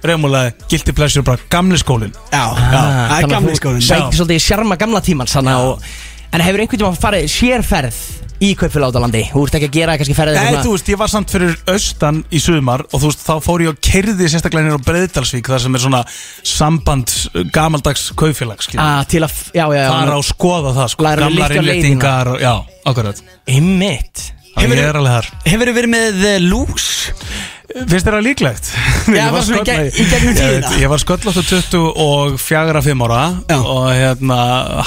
[0.05, 4.39] reymúlaði guilty pleasure, bara gamli skólin Já, Ah, það er gamli þú skólinn Sækir svolítið
[4.39, 5.81] í sjarma gamla tímans þannig að-
[6.35, 7.95] En hefur einhvern tíma farið sérferð
[8.43, 11.11] í kaupfélagálandi Þú ert ekki að gera kannski ferðið Nei, svona- þú veist, ég var
[11.13, 14.79] samt fyrir austan í sumar og þú veist, þá fór ég og kerði sérstaklega nýr
[14.79, 16.03] á Breiðdalsvík þar sem er svona
[16.43, 19.89] samband uh, gamaldags kaufélag, skilur Ah, Til að, já, já, já.
[19.93, 21.75] Fara og skoða það, sko, Læra að gamlar lyfta á leiðina.
[21.75, 22.53] innléttingar og, já,
[22.91, 23.23] akkurat.
[23.47, 24.31] Einmitt.
[24.55, 25.27] Þannig ég er alveg þar.
[25.45, 26.85] Hefur þið verið með uh, lús?
[27.75, 28.67] Finnst þér það líklegt?
[29.11, 33.21] Já, Ég sköll- gegn- Ég Ég var sköllóttu 20 og fjagra 5 ára
[33.51, 33.57] Já.
[33.59, 34.37] og hérna,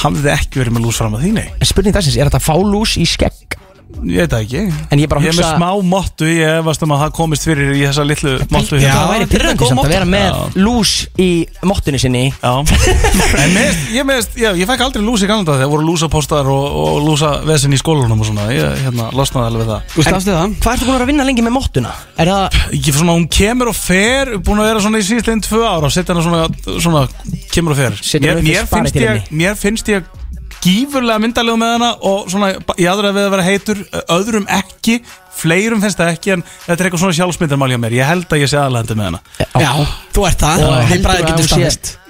[0.01, 2.97] hafði ekki verið með lús fram að því, nei En spurning þessins, er þetta fálús
[2.97, 3.59] í skegg?
[3.99, 4.61] Ég veit það ekki
[4.93, 7.47] En ég bara Ég er með hugsa- smá mottu, ég efast um að það komist
[7.49, 10.61] fyrir í þessa litlu mottu Já, hérna það væri pyrrandi samt að vera með Já.
[10.61, 11.29] lús í
[11.71, 12.53] mottunni sinni Já,
[13.43, 16.67] en meðist, ég meðist, já, ég fekk aldrei lús í galanda þegar voru lúsapóstar og,
[16.83, 20.55] og lúsavesen í skólanum og svona, ég, hérna, losnaði alveg við það Þú stafstu það?
[20.63, 21.97] Hvað ertu búin að vera að vinna lengi með mottuna?
[22.21, 25.65] Er það, Ég svona, hún kemur og fer, búin að vera svona í síðastlegin tvö
[25.65, 26.47] ára og setja hana svona,
[26.77, 27.05] svona,
[27.57, 29.39] kemur og fer mér, hana upp í mér, finnst ég, sparitíðinni.
[29.43, 30.15] mér finnst ég
[30.65, 35.01] gífurlega myndalegu með hana og svona, ég aðra við að vera heitur, öðrum ekki,
[35.39, 38.41] fleirum finnst það ekki en þetta er eitthvað svona sjálfsmyndarmál hjá mér, ég held að
[38.43, 39.21] ég sé aðlændi með hana.
[39.63, 39.71] Já,
[40.17, 40.57] þú ert það.
[40.59, 41.53] Þið að getur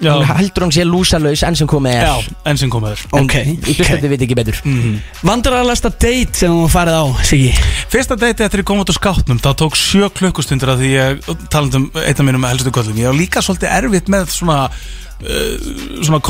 [0.09, 2.07] hún heldur hún sé lúsalaus enn sem komið er.
[2.07, 2.15] Já,
[2.49, 3.03] enn sem komið er.
[3.19, 3.35] Ok,
[3.69, 4.61] Í hlustandi veit ekki betur.
[5.29, 7.51] Vandræðalegasta date sem þú farið á, Siggi?
[7.93, 11.29] Fyrsta deiti eftir ég kom út á skáttnum Það tók sjö klukkustundir að því ég
[11.53, 15.55] talandi um eitt af mínum helstu göllum Ég var líka svolítið erfitt með svona uh,
[16.01, 16.21] Svona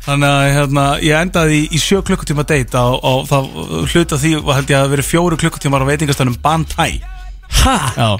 [0.00, 3.48] Þannig að hérna, ég endaði í, í sjö klukkutíma date á, á það
[3.92, 7.00] hluta því var held ég að vera fjóru klukkutímar á veitingastöðnum Bantai.
[7.64, 7.76] Ha?
[7.96, 8.10] Já.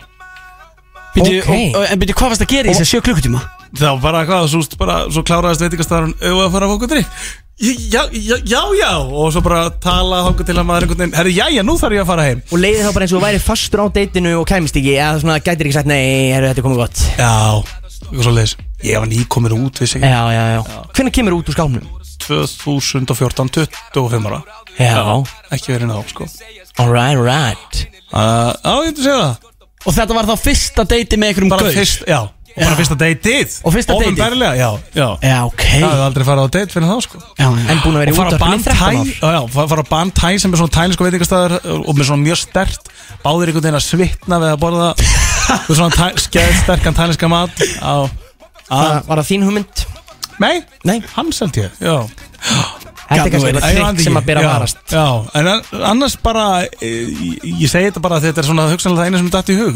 [1.15, 1.49] Byrju, Ok.
[1.51, 3.41] og- og- En byrju, hvað varst að gera í þessi sjö klukkutíma?
[3.75, 7.07] Það var bara eitthvað, svo, bara, svo kláraðist veitingastöðarinn Eða að fara að fóka drikk
[7.61, 8.93] Já, já, já, já.
[9.05, 11.93] Og svo bara tala þangað til að maður einhvern veginn Herri, já, já, nú þarf
[11.93, 12.43] ég að fara heim.
[12.53, 15.21] Og leiði þá bara eins og þú væri fastur á deitinu og kæmist ekki Eða
[15.21, 16.99] svona gætir ekki sagt nei, heru, þetta er komið gott.
[17.21, 17.63] Já,
[18.01, 20.09] eitthvað svo leiðis Ég var nýkomin út, vissi ekki.
[20.09, 20.61] Já, já, já.
[20.97, 21.85] Hvernig kemur út úr skápnum?
[22.21, 24.41] 2014, 25 ára.
[24.81, 25.05] Já,
[25.53, 26.27] Ekki verið ná, sko.
[26.81, 27.81] Alright, alright
[28.15, 29.49] uh, Já, ég myndi segja það.
[29.89, 31.75] Og þetta var þá fyrsta date með einhverjum Bara gaur?
[31.77, 32.79] fyrst, já Og bara Já.
[32.81, 34.09] fyrsta date-ið Og fyrsta dateið?
[34.11, 35.07] Ópenbarlega, já, já.
[35.25, 35.65] Já, ok.
[35.71, 37.21] Það hefði aldrei farið á date fyrir það, sko.
[37.39, 37.67] Já, já.
[37.75, 38.97] En búin að vera í á í 13 Bantæ ár?
[39.01, 42.41] Já, já, fa- fara á Bantæ sem er svona tælinsku veitingastæður Og með svona mjög
[42.43, 42.91] stert.
[43.25, 44.89] Báðir einhvern veginn að svitna við að borða
[45.69, 48.30] Með svona tæ, skeið sterkan tælinska mat Á, á
[48.71, 49.85] Var það þín hugmynd?
[50.41, 51.01] Nei, Nei.
[51.17, 51.97] Hans held ég, já
[53.11, 54.79] Þetta er kannski eitthvað trikk sem að bera Já, að varast.
[54.95, 55.07] Já,
[55.41, 57.11] en an- annars bara eh,
[57.43, 59.75] Ég, segi þetta bara að þetta er svona hugsanlega það eina sem datt í hug.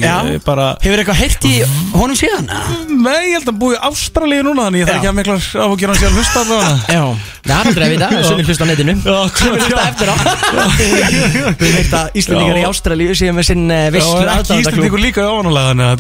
[0.85, 1.55] Hefur eitthvað heyrt í
[1.97, 2.47] honum síðan?
[2.95, 5.99] Nei, ég held að búi Ástralíu núna Þannig ég þarf ekki að miklar áhugjur hann
[5.99, 7.03] sé að hlusta allavega Já,
[7.43, 8.95] það er aldrei að vita, er sumir hlusta á netinu.
[9.03, 9.75] Hlusta
[10.07, 10.17] á.
[11.65, 12.65] Við veit að Íslandingar í.
[12.71, 14.31] Ástralíu séu með sinn Já, visslu er
[14.63, 15.99] Íslandingur líka ofanulega Þannig að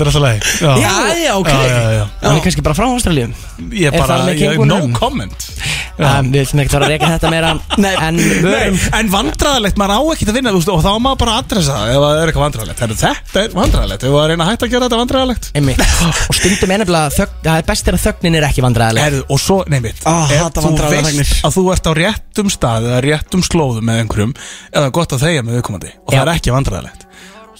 [7.14, 7.94] þetta það Við að að þetta meira Nei.
[8.04, 11.00] En vörum Nei, en vandræðalegt, maður á ekki að vinna þú veist, og þá má
[11.04, 14.24] maður bara adressa það ef það er eitthvað vandræðalegt Heru, Þetta er vandræðalegt, ef það
[14.24, 15.84] er reyna að hætta að gera þetta vandræðalegt Einmitt.
[16.28, 16.74] Og stundum
[17.14, 20.02] þögn, Það er best er að þögnin er ekki vandræðileg Heru, Og svo, nei mitt,
[20.08, 21.44] Ah, ef hata þú vandræðalegar veist fregnir.
[21.48, 24.34] að þú ert á réttum stað eða réttum slóðum með einhverjum
[24.74, 26.22] eða gott að þegja með viðkomandi og það Já.
[26.24, 27.06] er ekki vandræðalegt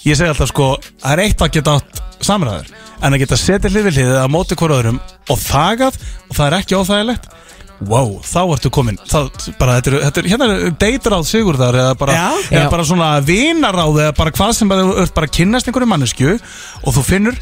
[0.04, 0.66] Ég segi alltaf sko,
[1.00, 2.66] það er eitt að geta átt samræður
[3.04, 4.98] en að geta setið hlið við hliðið að móti hvort öðrum
[5.32, 5.96] og þagað
[6.28, 7.28] og það er ekki óþægilegt
[7.82, 11.96] Wow, þá ertu komin það, bara, þetta er, þetta er, Hérna er deitráð sigurðar eða
[11.98, 12.28] bara, Já.
[12.52, 12.70] eða Já.
[12.70, 16.36] bara svona vinaráð eða bara hvað sem bara, þú ert bara að kynnast einhverju mannesku
[16.36, 17.40] og þú finnur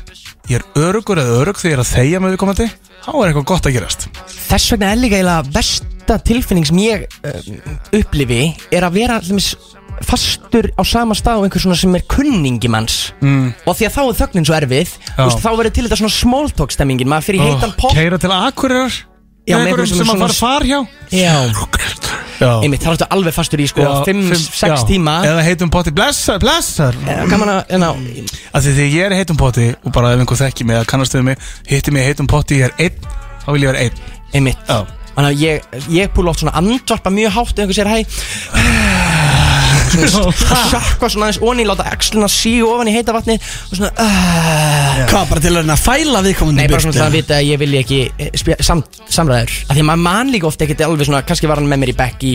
[0.51, 2.71] ég er örugur eða örug þegar ég er að þegja með viðkomandi
[3.03, 4.09] þá er eitthvað gott að gerast
[4.49, 7.53] Þess vegna er líka eiginlega besta tilfinning sem ég uh,
[8.01, 8.42] upplifi
[8.73, 9.53] er að vera til dæmis,
[10.09, 13.68] fastur á sama stað og einhver svona sem er kunningi manns mm.
[13.68, 15.23] og því að þá er þögnin svo erfið Já.
[15.23, 18.35] veist, þá verður til þetta svona small talk stemmingin maður fyrir heitan pop Keira til
[18.35, 19.03] akkurirar
[19.42, 20.78] Já, með einhverjum sem að fara far hjá.
[21.11, 21.33] Já,
[22.42, 22.50] Já.
[22.62, 24.76] einmitt, þá ertu alveg fastur í sko Já, 5-6 já.
[24.87, 25.16] tíma.
[25.26, 26.96] Eða heitum potti, blessar, blessar.
[27.31, 27.90] Gaman að, en á,
[28.55, 31.52] þegar ég er heitum potti og bara ef einhver þekki mig eða kannast við mig
[31.70, 34.02] hitti mig í heitum potti, ég er einn þá vil ég vera einn.
[34.33, 34.74] Einmitt.
[35.12, 39.41] Þannig að ég, ég púla oft svona andvarpa mjög hátt ef einhver sér hæ
[39.92, 45.26] Sjökka svona aðeins onni, láta axlina síu ofan í heita vatni og svona uh, Hvað,
[45.31, 47.61] bara til að reyna að fæla viðkomandi Nei, bara svona til að vita að ég
[47.62, 49.55] vilji ekki eh, sam, samræður.
[49.66, 51.92] Af því að maður man líka ofta ekkert alveg svona Kannski var hann með mér
[51.92, 52.33] í bekk í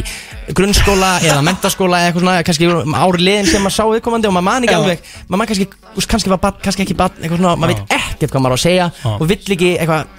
[0.58, 4.48] grunnskóla eða mentaskóla eða eitthvað svona Kannski ári liðin sem maður sá viðkomandi og maður
[4.50, 5.68] man ekki alveg Maður man kannski,
[6.14, 8.66] kannski var barn, kannski ekki barn Eitthvað svona, maður veit ekkert hvað maður á að
[8.68, 10.16] segja Og vill ekki eitthvað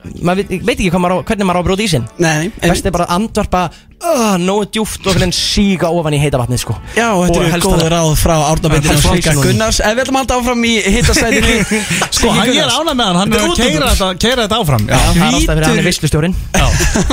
[0.00, 2.70] Maður veit, veit ekki maður á, hvernig maður á að bróta í sinn Nei, en,
[2.70, 6.62] Best er bara að andvarpa uh, Nógu djúft og hvernig síga ofan í heita vatnið
[6.62, 6.76] sko.
[6.96, 9.44] Já, þetta Og eru helst góður að- ráð frá Árnabindinu Helst Sigga svona.
[9.50, 11.54] Gunnars En við ætlum að halda áfram í hittastæðinu
[12.16, 14.84] Sko, hann er ánað með hann, hann er Þetta að keira þetta, keira þetta áfram.
[14.88, 14.96] Já.
[14.96, 16.34] Það er alltaf fyrir hann Hvítur- er vislustjórin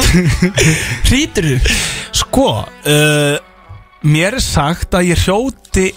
[1.12, 1.58] Hrítur þú?
[2.24, 2.48] Sko,
[2.88, 3.36] uh,
[4.08, 5.90] mér er sagt að ég hljóti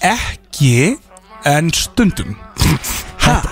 [0.00, 0.74] ekki
[1.48, 2.32] en stundum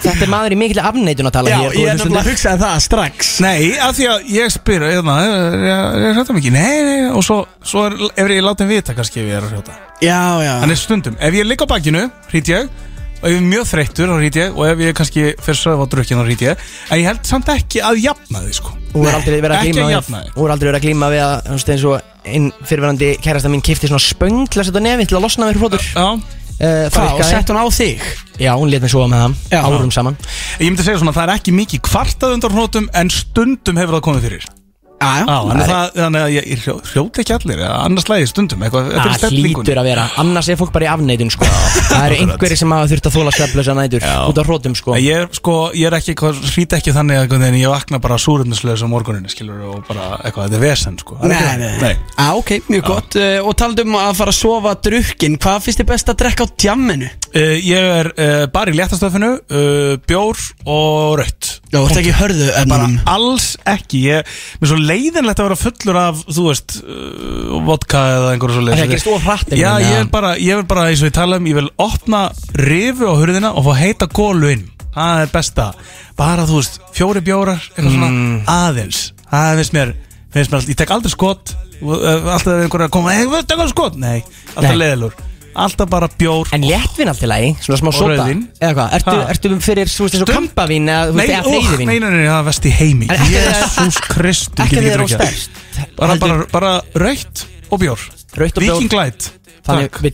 [0.07, 2.21] Þetta er maður í mikill afneitun að tala Já, hér ég er hlustendur.
[2.23, 3.31] að hugsa það strax.
[3.45, 6.57] Nei, af því að ég spyr hérna, er er þetta mikið?
[6.57, 9.47] Nei, nei, og svo, svo er, ef ég láti hann vita kannski ef ég er
[9.47, 10.53] að hljóta Já, já.
[10.65, 12.69] Þannig stundum, ef ég ligg á bakinu, hrít ég
[13.17, 15.81] og ef ég er mjög þreyttur, þá hrít ég og ef ég kannski fyrir sögð
[15.81, 16.67] á drukkin, þá hrít ég.
[16.93, 18.75] En ég held samt ekki að jafna því, sko.
[18.93, 20.35] Þú er aldrei verið að Ekki glíma að við jafna þig.
[20.37, 23.51] Þú er aldrei verið að glíma við að þú veist, eins og einn fyrirverandi kærasta
[23.53, 26.07] mín kifti svona spöng til að setja á nefi til að losna við hrótur Já,
[26.61, 28.05] uh, Hvað, og sett hún á þig?
[28.43, 30.21] Já, hún let mig sofa með það árum saman.
[30.61, 34.07] Ég myndi segja svona, það er ekki mikið kvartað undan hnótum en stundum hefur það
[34.11, 34.49] komið fyrir
[34.97, 38.29] Já, Já, þannig að það, þannig að ég, ég hljó, hljóti ekki allir annars lægi
[38.31, 41.49] stundum, eitthvað, Það hlýtur að vera Annars er fólk bara í afneitun sko.
[41.91, 44.97] Það eru einhverjir sem hafa þurft að þóla sveflösa nætur Út á hrótum sko.
[44.97, 46.17] Ég sko, ég er ekki,
[46.55, 50.59] hrít ekki þannig að ég vakna bara súrundislaus á morguninu, skilur, og bara eitthvað, þetta
[50.61, 51.19] er vesen, sko.
[51.27, 51.93] Nei, nei, nei.
[52.17, 55.91] Á, ok, mjög gott uh, Og talandum að fara að sofa drukkin Hvað finnst þið
[55.93, 57.13] best að drekka á djamminu?
[57.37, 62.13] Uh, ég er uh, bara í léttastöfinu, uh, bjór og rött Já, þú ert ekki
[62.21, 64.01] hörðu Bara alls ekki.
[64.07, 64.29] Ég
[64.61, 68.65] mér er svo leiðinlegt að vera fullur af Þú veist, uh, vodka eða einhverju svo
[68.69, 71.17] Það er ekki stóð hratt Já, ég er bara, ég vil bara, eins og ég
[71.19, 72.23] tala um Ég vil opna
[72.63, 74.65] rifu á hurðina og fá heita gólu inn.
[74.97, 75.67] Það er besta.
[76.17, 78.37] Bara, þú veist, fjóri bjórar Eitthvað svona Mm.
[78.49, 79.01] aðeins.
[79.29, 79.91] Það finnst mér,
[80.33, 81.55] finnst mér alltaf Ég tek aldrei skot.
[81.83, 83.99] Og, uh, Alltaf ef einhverju að koma Hey, við tekum skot?
[84.01, 84.23] Nei,
[84.55, 84.79] alltaf Nei.
[84.81, 85.13] leiðilur
[85.57, 88.43] Alltaf bara bjór En léttvin allt í lagi, svona smá Og sota rauðvín.
[88.61, 89.27] Eða hvað, ertu, Ha.
[89.33, 91.99] ertu fyrir, eins og Stund- kampavín eða, þú Nei, veist, eða ó, nei, freyðivín nei,
[92.01, 93.07] nei, það er vest í heimi.
[93.11, 95.17] En ekki þegar- Jésús Kristur Ekki get þeir eru drukkið.
[95.17, 97.99] stærst bara, bara, bara raukt og bjór.
[98.37, 98.81] Rautt og bjór.
[98.81, 99.31] Viking Light.
[99.67, 100.13] Þannig vill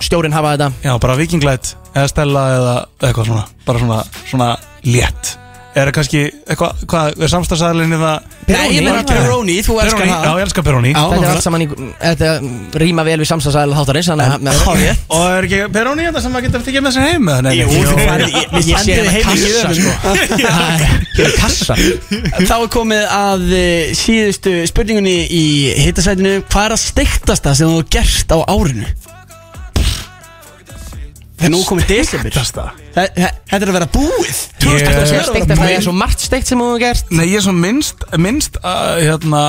[0.00, 0.72] stjórin hafa þetta.
[0.84, 3.46] Já, bara Viking Light eða Stella eða eitthvað svona.
[3.66, 5.36] Bara svona, svona létt
[5.72, 6.20] Er það kannski,
[6.52, 8.16] eitthvað, hvað, er samstagsæðalinni það
[8.52, 10.90] Nei, ég meina Peroni, þú elskar Peroni, það já, ég elskar Peroni.
[10.92, 11.04] Já.
[11.12, 11.68] Þetta er allt saman í,
[12.02, 12.32] þetta
[12.82, 16.34] rýma vel við samstagsæðal þáttarins Þannig að með- Hárið Og er ekki Peroni þetta sem
[16.36, 17.30] maður getur tekið með sér heim?
[17.32, 19.80] Nei, nei, Jú, þú færð- ég- sé þig hérna heim í kassa öðrum.
[19.80, 19.92] sko.
[21.16, 21.74] Hér er kassa.
[22.42, 25.42] Þá er komið að uh, síðustu spurningunni í
[25.86, 28.92] hittasætinu Hvað er að steiktasta sem þú hefur gerst á árinu?
[31.42, 31.88] Þegar nú komið
[32.92, 34.38] Þetta er að vera búið.
[34.62, 37.10] Ég- Það er að steikt að það er svo margt steikt sem þú hefur gert.
[37.10, 39.42] Nei, ég er svo minnst, minnst uh, hérna,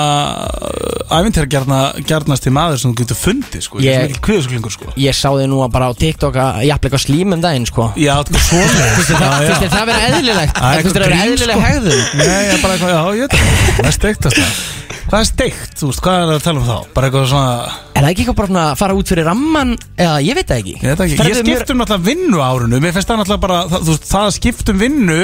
[1.11, 1.49] æfintæra
[2.07, 3.81] gjarnast til maður sem þú getur fundið, sko.
[3.83, 4.93] Ég er Ég- svo mikil kviðsuglingur, sko.
[4.99, 7.91] Ég sá þig nú bara á TikTok að jafnleika slím um daginn sko.
[7.99, 10.55] Já, þetta er svona Finnst þér það- finnst þér það vera eðlilegt?
[10.57, 11.67] Það er Finnst þér það vera eitthvað grín, eðlileg sko.
[11.67, 12.03] hegðun?
[12.23, 13.75] Nei, ég er bara eitthvað, já, ég veit það.
[13.77, 14.71] Það er steiktast það
[15.03, 16.77] Hvað er steikt, þú veist, hvað er það að tala um þá?
[16.95, 20.13] Bara eitthvað svona, Er það ekki eitthvað bara svona að fara út fyrir ramman eða
[20.25, 20.73] ég veit það ekki.
[20.73, 21.13] Ég veit það ekki.
[21.13, 24.37] Ég Ferðu skiptum náttúrulega vinnu árunu Mér finnst það náttúrulega bara, það, veist, það að
[24.39, 25.19] skiptum vinnu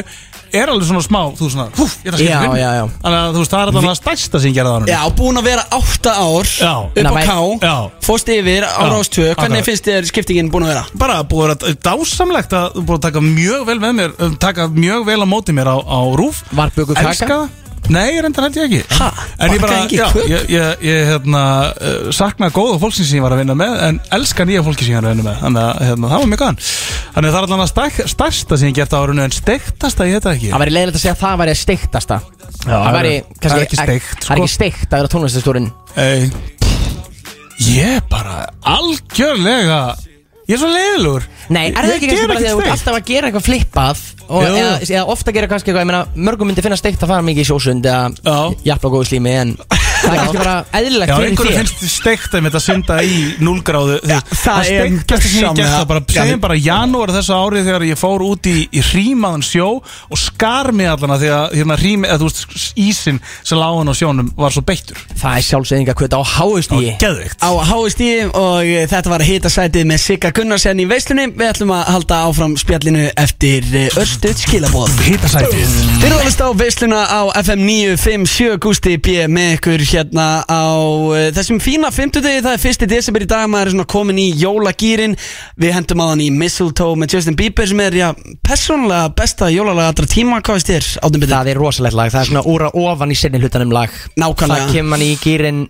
[0.50, 2.70] Er alveg svona smá, þú veist svona, húf, ég er að skipta Já, vinnu já,
[2.74, 2.86] já.
[3.04, 5.02] Þannig að þú veist, það er alltaf það stærsta sem ég gerði á árunu Já,
[5.20, 6.72] búin að vera átta ár Já.
[6.90, 7.36] Upp á Ná, K
[7.70, 7.76] já.
[8.08, 9.68] Fóst yfir á Já, Rás 2 Hvernig akkurat.
[9.70, 10.84] finnst þér skiptingin búin að vera?
[11.06, 14.34] bara búið að vera dásamlegt að þú búið að taka mjög vel með mér um,
[14.42, 17.10] taka mjög vel á móti mér á, á rúf Var bökuð kaka?
[17.14, 18.98] Elska það Nei, ég reyndar held ég ekki.
[19.00, 19.08] Ha?
[19.40, 23.34] En ég bara, já, ég, ég, ég hérna, uh, sakna góða fólksins sem ég var
[23.34, 25.40] að vinna með En elska nýja fólki sem ég var að vinna með.
[25.46, 26.60] Þannig að hérna, það var mjög gæðan
[27.16, 30.06] Þannig að það er allan að stæk, stærsta sem ég gert á árunu En steiktasta,
[30.10, 30.52] ég þetta ekki.
[30.54, 32.20] Það væri leiðilegt að segja að það væri steiktasta.
[32.60, 34.38] Það væri er ekki steikt, Það er sko.
[34.38, 36.30] ekki steikt að vera tónlistastúrin Ei,
[37.60, 39.80] Ég bara algjörlega
[40.50, 42.96] Ég er svo leiðilegur Nei, er það ekki kannski bara því að þú ert alltaf
[42.98, 44.56] að gera eitthvað flippað og, Jú.
[44.58, 47.44] eða, eða ofta gera kannski eitthvað, ég meina, mörgum myndi finna steikt að fara mikið
[47.44, 48.56] í sjósund eða Já.
[48.72, 49.54] jafnla góðu slími en
[50.00, 51.70] það er kannski bara eðlilegt fyrir einhverju þér.
[51.70, 55.26] finnst steikt að þetta synda í 0 gráðu Já, það er steiktast sem ég gert
[55.30, 56.04] gjörsamlega- það bara.
[56.20, 59.68] Segjum bara janúar þessu árið þegar ég fór út í, í rýmaðan sjó
[60.10, 63.94] og skar mig allana því að hérna rými, eða þú veist, ísin sem lágan á
[64.00, 64.98] sjónum var svo beittur.
[65.20, 69.86] Það er sjálfsögðinga kvöt á háustíi Geðvikt Á HSD og þetta var að hita sætið
[69.90, 71.28] með Sigga Gunnarsen í veislunni.
[71.36, 75.76] Við ætlum að halda áfram spjallinu eftir eh, örstuð skilabóð Hitasætið
[79.90, 81.32] Þið erum alveg á veisluna á FM 957 Gústi B með ykkur hérna á uh,
[81.34, 82.88] þessum fína 50 degi Það er 1.
[82.90, 85.16] desember í dag, maður er svona komin í jólagýrin
[85.58, 88.14] Við hendum á hann í Mistletoe með Justin Bieber sem er, já,
[88.46, 91.34] persónulega besta jólalega allra tíma, hvað veist þér, áttum byrði?
[91.34, 94.68] Það er rosalegt lag, það er svona úra ofan í sinni hlutanum lag Nákvæmlega.
[94.68, 95.70] Það kemur mann í gýrin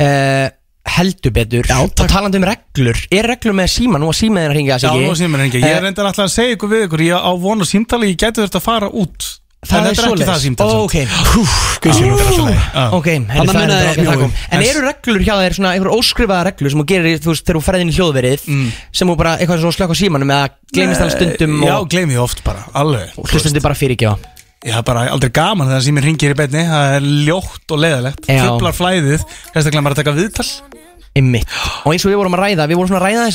[0.00, 0.48] uh,
[0.94, 2.10] heldur betur Já, Og takk.
[2.10, 5.34] talandi um reglur, er reglur með síma nú að símaðin að ringja Já, nú sem
[5.34, 8.12] er hengi Ég er reyndar alltaf að segja ykkur við ykkur Ég á vonu símtali,
[8.12, 8.20] ég
[9.64, 10.40] að Það er ekki það
[12.04, 12.20] mjög
[12.94, 14.32] ágætt um.
[14.34, 17.44] að En eru reglur hjá þér svona einhver óskrifaða reglur sem þú gerir, þú veist,
[17.44, 18.46] þegar þú ferðin í hljóðverið
[18.92, 22.16] sem þú bara eitthvað svona slökk á símanum eða gleymist alveg stundum Já, og, gleymi
[22.16, 23.06] ég oft bara, alveg.
[23.20, 24.16] Og hlustundi bara fyrirgjóða
[24.64, 26.62] Já, bara aldrei gaman þegar síminn ringir í beinni.
[26.64, 28.24] Það er ljótt og leiðilegt.
[28.24, 28.46] Já.
[28.46, 30.50] Trublar flæðið, sérstaklega maður að taka viðtal.
[31.14, 31.50] Einmitt.
[31.84, 33.28] Og eins og við vorum að ræða, við vorum svona að ræða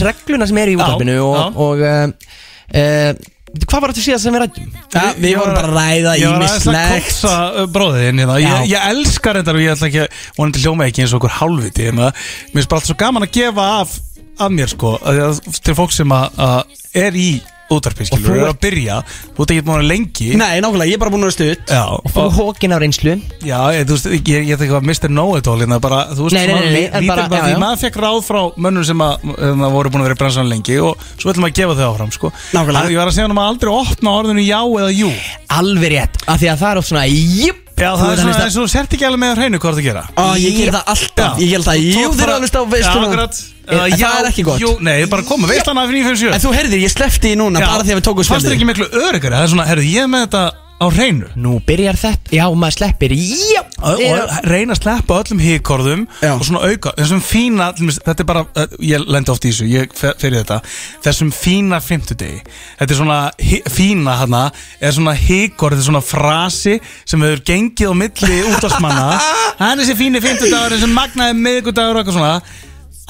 [3.50, 4.74] í uh, uh, hvað var þetta síðast sem við rættum?
[4.94, 7.36] Ja, við vorum bara að ræða Ég var að ímislegt koksa
[7.74, 8.40] bróðin hérna.
[8.44, 11.38] Ég, ég elskar þetta og ég ætla ekki að vonandi hljóma ekki eins og okkur
[11.40, 12.12] hálfviti hérna.
[12.12, 13.96] Mér finnst bara alltaf svo gaman að gefa af,
[14.40, 17.30] af mér sko, að, að, til fólk sem að, að er í
[17.74, 18.98] útvarpi Og þú er að byrja.
[19.38, 20.30] Þú ert ekki búin að lengi.
[20.40, 21.74] Nei, nákvæmlega, ég er bara búin að vera stutt.
[21.74, 23.16] Já, Og fá hókin á reynslu.
[23.46, 25.10] Já, ég, þú veist, ég, ég ætla ekki að Mr.
[25.14, 29.94] Know-it-all hérna, bara, þú veist, því maður fekk ráð frá mönnum sem að, að voru
[29.94, 32.34] búin að vera í bransan lengi og svo ætlum að gefa þau áfram, sko.
[32.58, 32.94] Nákvæmlega.
[32.94, 35.12] Ég var að segja hann að aldrei opna orðinu já eða jú.
[35.60, 38.32] Alveg rétt, af því að það er oft svona Jöp Já, það er að svona
[38.34, 40.04] hlusta- eins og sért ekki alveg með hreinu hvað það gera.
[40.20, 41.76] Á, ég ger það alltaf, ég ger það.
[41.80, 43.30] Jú, þeir eru bara- alveg á veisluna.
[43.70, 44.60] En Eða það já, er ekki gott.
[44.60, 47.84] jú, Nei, bara koma, veistlan af 957 En þú heyrðir, ég slefti í núna bara
[47.86, 50.08] því að við tókum Fannst þér ekki miklu öryggari Það er svona, herru, ég er
[50.10, 50.42] með þetta
[50.80, 51.28] á hreinu?
[51.36, 53.62] Nú byrjar þetta, já maður sleppir Já.
[53.80, 54.00] Og
[54.48, 58.44] reyna að sleppa öllum híkorðum og svona auka, þessum fína þetta er bara,
[58.84, 60.58] ég lendi oft í þessu ég fer í þetta,
[61.06, 62.42] þessum fína fimmtudegi,
[62.80, 64.44] þetta er svona hi- fína hana,
[64.80, 66.76] er svona híkorð þetta er svona frasi
[67.08, 69.08] sem hefur gengið á milli útvarsmanna
[69.62, 72.36] hann er þessi fíni fimmtudagur, þessi magnaði miðgudagur og eitthvað svona,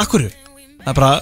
[0.06, 1.14] akkurru það er bara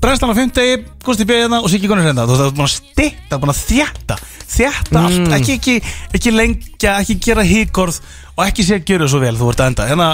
[0.00, 2.74] brennslan á fimmtegi, Gusti Beðina og Siggi Gunnar Hrenda þú veist, það er búin að
[2.74, 4.18] stitta, búin að þjætta
[4.50, 5.74] þjætta allt, ekki, ekki,
[6.16, 8.00] ekki lengja ekki gera híkorð
[8.36, 9.86] og ekki sé að gjöra þið svo vel, þú ert að enda.
[9.90, 10.08] Hérna,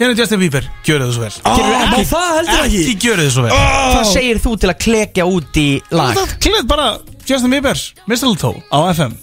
[0.00, 1.32] hérna er Justin Bieber, gjöra þið svo vel.
[1.46, 2.98] Gerirðu ekki það heldur ekki ekki.
[3.06, 3.54] gjöra þið svo vel.
[3.54, 6.18] Hvað segir þú til að klekja út í lag?
[6.18, 6.88] það klið bara
[7.28, 9.18] Justin Bieber, Mistletoe á FM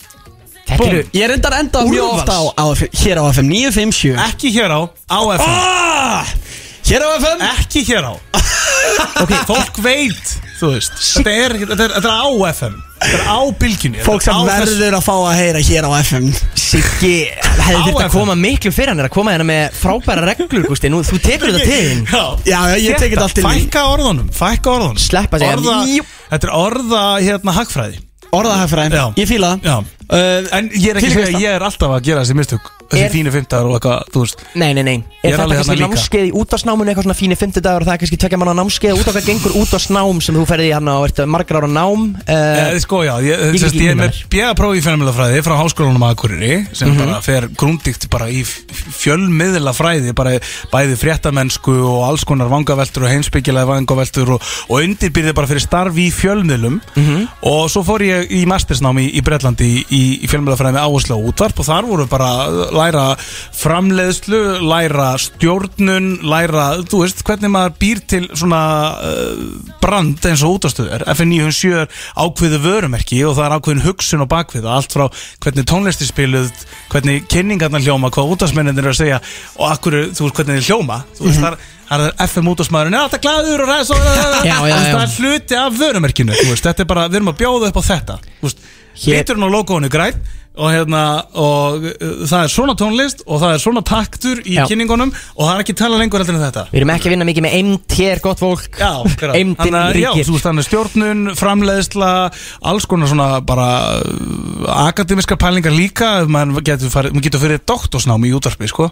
[0.73, 4.81] eru Ég reyndar enda mjög ofta á, á, hér á FM 957 ekki hér á,
[4.89, 6.25] á FM ah,
[6.85, 8.13] Hér á FM ekki hér á.
[9.23, 13.23] Ok, fólk veit þú veist, þetta er, þetta er, þetta er á FM þetta er
[13.27, 16.27] á bylginni Fólk sem verður að fá að heyra hér á FM
[16.65, 18.13] Siggi, hefði þurft að FM.
[18.19, 20.91] koma miklu fyrir hann er að koma hérna með frábæra reglur, Gústi.
[20.91, 22.01] Nú, þú tekur þetta til þín.
[22.11, 23.65] Já, Já, já, ég tek þetta allt til mín.
[23.65, 24.99] Fækka orðunum, fækka orðunum.
[25.05, 26.07] Sleppa sig Orða, Jú.
[26.33, 28.01] Þetta er orða, hérna, hagfræði.
[28.35, 29.05] Orðahagfræðin, Já.
[29.21, 29.69] ég fíla það.
[29.69, 29.77] Já.
[30.05, 32.35] Uh, En ég er ekki Til að segja að ég er alltaf að gera þessi
[32.41, 34.95] mistök þessi fínu fimmtagar og eitthvað, þú veist Nei, nei, nei
[35.25, 38.19] er Er þetta kannski námskeið í útvarsnáminu eitthvað svona fíni fimmtudagur og það er kannski
[38.21, 41.21] tvekja manna námskeið út af hvað gengur útvarsnám sem þú ferði í hann og ert
[41.33, 45.55] margar ára nám uh, sko, já, ég, Ég ég, er með bjöðaprófi í fjölmiðlafræði frá
[45.63, 46.99] háskólanum að Akureyri sem Mhm.
[47.01, 48.43] bara fer grúndikt bara í
[49.15, 50.35] fjölmiðlafræði bara
[50.71, 55.97] bæði fréttamennsku og alls konar vangaveltur og heimsbyggilega vangaveltur og, og undirbyrði bara fyrir starf
[55.99, 57.27] í fjölmiðlum Mhm.
[57.49, 61.59] og svo fór ég í mastersnámi í, Bretlandi í, í, fjölmiðlafræði með áherslu á útvarp
[61.59, 62.29] og þar voru bara
[62.77, 63.05] læra
[63.55, 68.61] framleiðslu, læra stjórnun, læra, þú veist, hvernig maður býr til svona
[68.99, 69.45] uh,
[69.83, 74.67] brand eins og útastöður FN907 er ákveðu vörumerki og það er ákveðin hugsun og bakvið.
[74.67, 75.05] Og allt frá
[75.45, 76.51] hvernig tónlisti spiluð
[76.91, 79.23] hvernig kynningarnar hljóma, hvað útasmenninir eru að segja
[79.57, 81.01] og akkur, þú veist, hvernig þeir hljóma.
[81.17, 85.11] Þú veist, þar Það er FM útásmaðurinn, er alltaf glæður og ræðs og það er
[85.19, 88.15] hluti af vörumerkinu, þetta er bara, við erum að bjóða upp á þetta,
[89.03, 90.17] liturinn á logoinu græn
[90.55, 91.01] og hérna,
[91.35, 94.63] og uh, það er svona tónlist og það er svona taktur í Já.
[94.69, 96.65] kynningunum og það er ekki tala lengur heldur en þetta.
[96.71, 99.35] Við erum ekki að vinna mikið með MT er gott fólk Já, akkurat.
[99.35, 102.11] Eimdin Þannig að, Já, ríkir þú veist, þannig að stjórnun, framleiðsla,
[102.71, 108.31] alls konar svona bara uh, akademiska pælingar líka, maður getur, farið, maður getur fyrir doktorsnámi
[108.31, 108.89] í útvarpi, sko,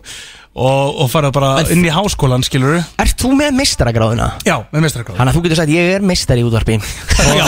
[0.53, 4.29] og, og farið bara inn í háskólan, skilur Ert þú með meistaragráðuna?
[4.45, 5.17] Já, með mestrakráð.
[5.21, 6.77] Þannig að þú getur sagt ég er meistar í útvarpi
[7.39, 7.47] Já.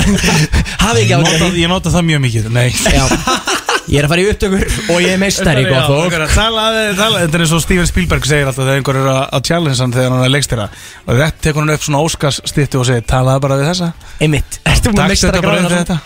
[0.86, 2.68] Hafi ekki nota, ég nota það mjög mikið, nei.
[2.74, 3.06] Já
[3.86, 4.64] Ég er að fara í upptökur
[4.96, 6.06] og ég er meistar í Já, gott fólk.
[6.08, 6.64] okkar að tala,
[6.98, 9.80] tala, þetta er eins og Steven Spielberg segir alltaf þegar einhver er að, að challenge
[9.84, 10.66] hann þegar hann er leikstýra.
[11.06, 13.92] Og rétt tekur hann upp svona Óskars stýttu og segir talaði bara við þessa.
[14.26, 14.58] Einmitt.
[14.66, 15.70] Ert þú með þetta meistaragráðuna?
[15.86, 15.98] þetta.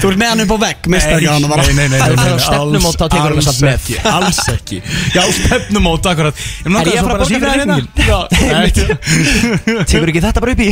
[0.00, 2.46] Þú ert með hann upp á vegg, meistargráðan bara nei, nei, nei, er alls
[2.98, 3.74] það samt með.
[3.74, 4.78] ekki, Alls ekki.
[5.14, 6.34] Já, stefnumót, akkurat.
[6.64, 7.88] Ég Er ég að fara að borga fyrir reikningin?
[9.90, 10.70] Tekur ekki þetta bara upp í?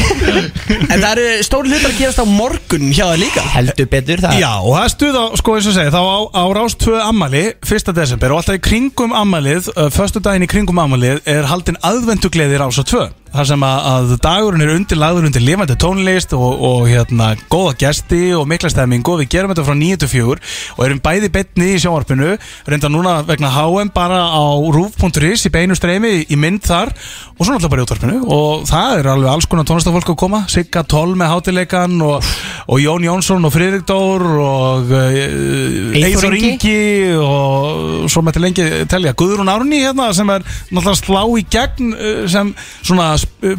[0.89, 3.45] En það eru stóri hlutar að gerast á morgun hjá það líka.
[3.57, 4.39] Heldur betur það.
[4.43, 7.01] Já, og það er stuð á, sko eins og segi, þá á, á rás 2
[7.05, 7.93] ammali, 1.
[7.93, 12.61] desember og alltaf í kringum ammalið, uh, förstu daginn í kringum ammalið er haldin aðvendugleði
[12.63, 17.33] rás 2 þar sem að, að dagurinn er undirlagður undir lifandi tónlist og, og hérna
[17.53, 20.39] góða gesti og mikla stemming og við gerum þetta frá 9-4
[20.77, 22.37] og erum bæði betni í sjónvarpinu
[22.69, 24.45] reynda núna vegna HM bara á
[24.77, 28.99] roof.is í beinu streymi í mynd þar og svo náttúrulega bara í útvarpinu og það
[29.01, 32.33] er alveg alls konar tónlistafólk að koma Sigga Toll með hátileikan og,
[32.69, 36.77] og Jón Jónsson og Friðrik Dór og Eithor Ingi.
[37.17, 42.23] Og svo mætti lengi telja Guðrún Árni hérna sem er náttúrulega slá í gegn uh,
[42.31, 43.13] sem svona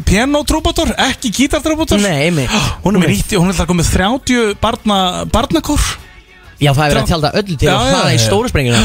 [0.08, 2.54] pianotrúbátor, ekki gítartrúbátor Nei, einmitt.
[2.84, 4.98] Hún er með nýtti, hún er alltaf komið 30 barna,
[5.32, 5.82] barnakór.
[6.62, 8.14] Já, það er verið að tjálta öllu til Já, og já, það já.
[8.14, 8.80] í stóru sprenginu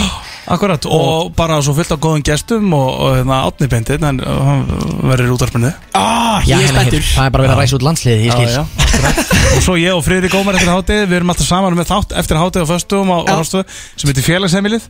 [0.50, 4.40] Akkurat, og bara svo fullt af góðum gestum og, og hérna átni bendið en uh,
[4.48, 4.64] hann
[5.06, 5.70] verður útvarpinu.
[5.94, 7.06] Ah, Já, Ég er hérna, spenntur.
[7.12, 8.50] Það er bara verið að ræsa út landsliðið, ég skil.
[8.50, 8.64] já,
[9.60, 12.42] og svo ég og Friðrik Ómar eftir hátið við erum alltaf saman með þátt eftir
[12.42, 13.36] hátið á föstum og, Já.
[13.36, 13.62] og rástu,
[13.94, 14.90] sem heitir félagsheimilið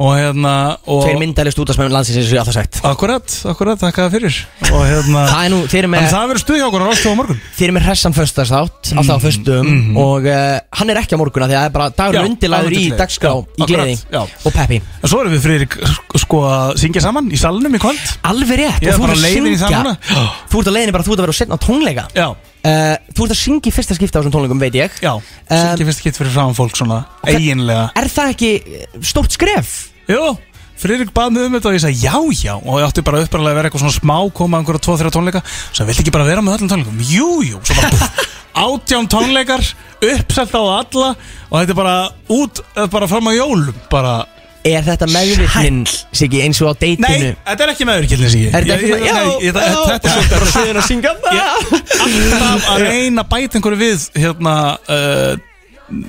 [0.00, 0.52] og hérna
[0.88, 4.14] og, Tveir myndalist út af smöðum landsliðið sem ég alltaf sagt Akkurat, akkurat, þakka það
[4.14, 4.38] fyrir
[4.70, 6.86] og hérna Það er nú, þeir eru Þannig með, það verður stuð hjá okkur á
[6.88, 9.68] rástu á morgun þeir eru með hressan föstarstátt Alltaf á föstum
[10.00, 12.72] Og uh, hann er ekki á morguna Því að það er bara dagur Já, undirlaður
[12.72, 13.00] í undirgleði.
[13.02, 14.22] dagskrá Já, Í akkurat, gleði já.
[14.48, 15.76] og peppi En svo erum við Friðrik
[16.24, 19.12] sko að syngja saman í salnum í kvöld Alveg rétt Ég er og þú bara
[19.12, 19.82] ert á að leiðinni í það syngja.
[19.84, 20.24] núna.
[20.50, 22.26] Þú ert að leiðinni bara, þú ert að vera að setna á tónleika Já,
[22.66, 25.00] uh, Þú ert að syngja í fyrsta skipta á þessum tónleikum, veit ég.
[25.02, 25.14] Já,
[25.48, 27.90] syngja fyrst kitt fyrir fram fólk svona eiginlega.
[28.00, 29.74] Er það ekki eh, stórt skref?
[30.10, 30.36] Jú,
[30.80, 32.54] Friðrik bað mig um þetta og ég sagði já, já.
[32.56, 35.42] Og ég átti bara uppræðlega að vera eitthvað svona smá koma einhverja tvo, þrjá tónleika.
[35.76, 37.02] Svo vilti ekki bara vera með öllum tónleikum?
[37.04, 38.30] Jú, jú, svo bara pff,
[38.64, 39.60] átján tónleikar
[40.00, 41.10] uppselt á alla
[41.50, 41.96] og þetta er bara
[42.32, 44.24] út, eh, bara fram á jólum bara,
[44.60, 45.78] Er þetta meðvitnin,
[46.12, 47.28] Siggi, eins og á nei, deitinu?
[47.46, 50.80] þetta er ekki meðurkillin sig Er þetta ekki með, já, já, Þetta er bara sviðin
[50.80, 55.32] að syngja alltaf að reyna að bæta einhverju við hérna uh,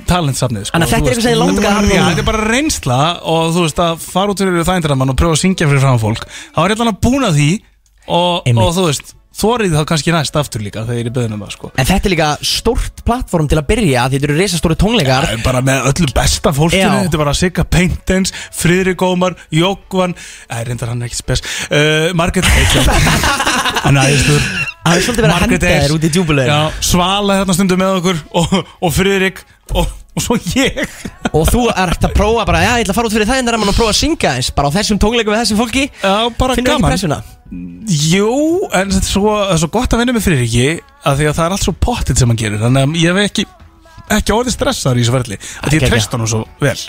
[0.09, 2.43] talentsafnið sko, Þannig að þetta er eitthvað sem þið langar að- Já, þetta er bara
[2.51, 2.99] reynsla
[3.31, 6.27] og þú veist að fara út fyrir þægindramann og pröfa að syngja fyrir fram fólk.
[6.51, 7.49] Þá er ég allan að því
[8.11, 11.53] og þú veist, þórið þá kannski næst aftur líka þegar ég er beðin um það
[11.55, 11.71] sko.
[11.79, 15.27] En þetta er líka stórt plattform til að byrja Þetta eru risastóri tónleikar.
[15.27, 17.05] Það er bara með öllu besta fólkinu Já.
[17.05, 20.17] Þetta er bara Sigga Paintens, Friðrik Ómar Jókvan,
[20.49, 21.45] það reyndar hann er ekki spes.
[21.71, 22.47] Uh, Margrét
[23.85, 24.43] Hann aðeinstur
[24.81, 27.97] Það er svolítið verið að henda þér út í djúbulegin Já, Svala hérna stundum með
[27.99, 29.43] okkur og, og Friðrik
[29.77, 30.81] og, og svo ég.
[31.31, 33.53] Og þú ert að prófa bara, já, ég ætla að fara út fyrir það en
[33.61, 35.85] og prófa að syngja eins Bara á þessum tónleikum við þessum fólki.
[36.01, 37.99] Já, ekki?
[38.15, 38.31] Jú,
[38.71, 40.69] en þetta er svo, það er svo gott að vinna með Friðriki
[41.03, 42.61] að því að það er allt svo pottit sem hann gerir.
[42.61, 43.45] Þannig að ég hef ekki,
[44.17, 46.79] ekki orðið stressaður í þessu verðli Því ég treyst hann svo vel.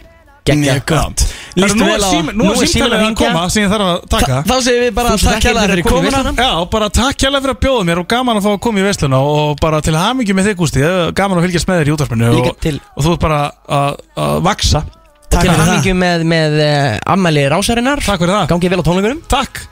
[0.42, 1.22] Mjög gott.
[1.55, 4.38] Að nú er símtalið að koma sem ég þarf að taka.
[4.48, 6.33] Þá segir við bara takk ekki hérlega hefur fyrir komuna.
[6.35, 8.87] Já, bara takk hérlega fyrir að bjóða mér og gaman að fá að koma í
[8.88, 10.83] veisluna og bara til hamingi með þig Gústi,
[11.14, 12.66] gaman að fylgjast með þér í útvarpinu og,
[13.07, 13.38] þú ert bara
[13.79, 15.62] að, að vaksa Til fyrir það.
[15.62, 18.03] hamingju með, uh, ammæli rásarinnar.
[18.03, 18.51] Takk fyrir það.
[18.51, 19.22] Gangið vel á tónleikunum.
[19.31, 19.62] Takk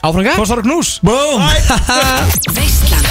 [0.00, 0.98] Áfranga Kostar og knús.
[1.04, 1.42] Boom.
[2.56, 3.04] Veislan.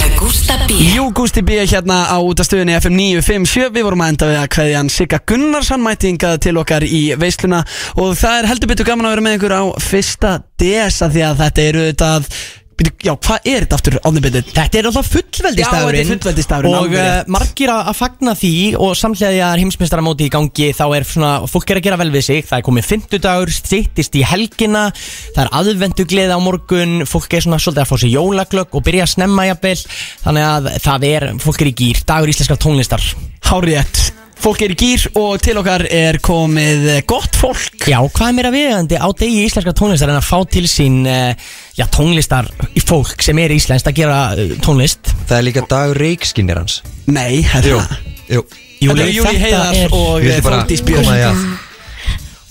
[0.00, 0.76] Með Gústa B.
[0.94, 1.56] Jú, Gústi B.
[1.66, 5.82] hérna á útastöðunni FM 957 Við vorum að enda við að kveðja hann Sigga Gunnarsson
[5.82, 7.64] mætti hingað til okkar í veisluna.
[7.98, 11.26] Og það er heldur betur gaman að vera með ykkur á fyrsta DS að því
[11.26, 12.38] að þetta eru þetta Bíddu,
[12.80, 14.44] Já, hvað er þetta aftur ánum betur?
[14.54, 18.92] Þetta er alltaf fullveldistagurinn Já, þetta er fullveldisdagurinn, Og uh, margir að fagna því Og
[18.98, 22.26] samlega því að heimsmeistaramóti í gangi Þá er svona, fólk er að gera vel við
[22.28, 22.46] sig.
[22.48, 27.60] Það er komið fimmtudagur, stýttist í helgina Það er aðvendugleði á morgun Fólk er svona
[27.60, 29.76] svolítið að fá sér jólaglögg Og byrja að snemma jafnvel.
[30.24, 33.12] Þannig að það er, fólk er í gýr Dagur íslenskar tónlistar.
[33.50, 37.84] Hárétt Fólk er í gýr og til okkar er komið gott fólk.
[37.90, 40.96] Já, hvað er mér að viðandi á degi íslenskar tónlistar En að fá til sín,
[41.04, 41.34] uh,
[41.76, 45.12] já, tónlistar Í fólk sem er íslenskt að gera uh, tónlist?
[45.28, 46.78] Það er líka dagur reikskinnir hans.
[47.12, 47.84] Nei, þetta
[48.30, 51.42] Jú er Júli þetta Heiðar er- og Ég vildi bara Þórdís koma Björn því að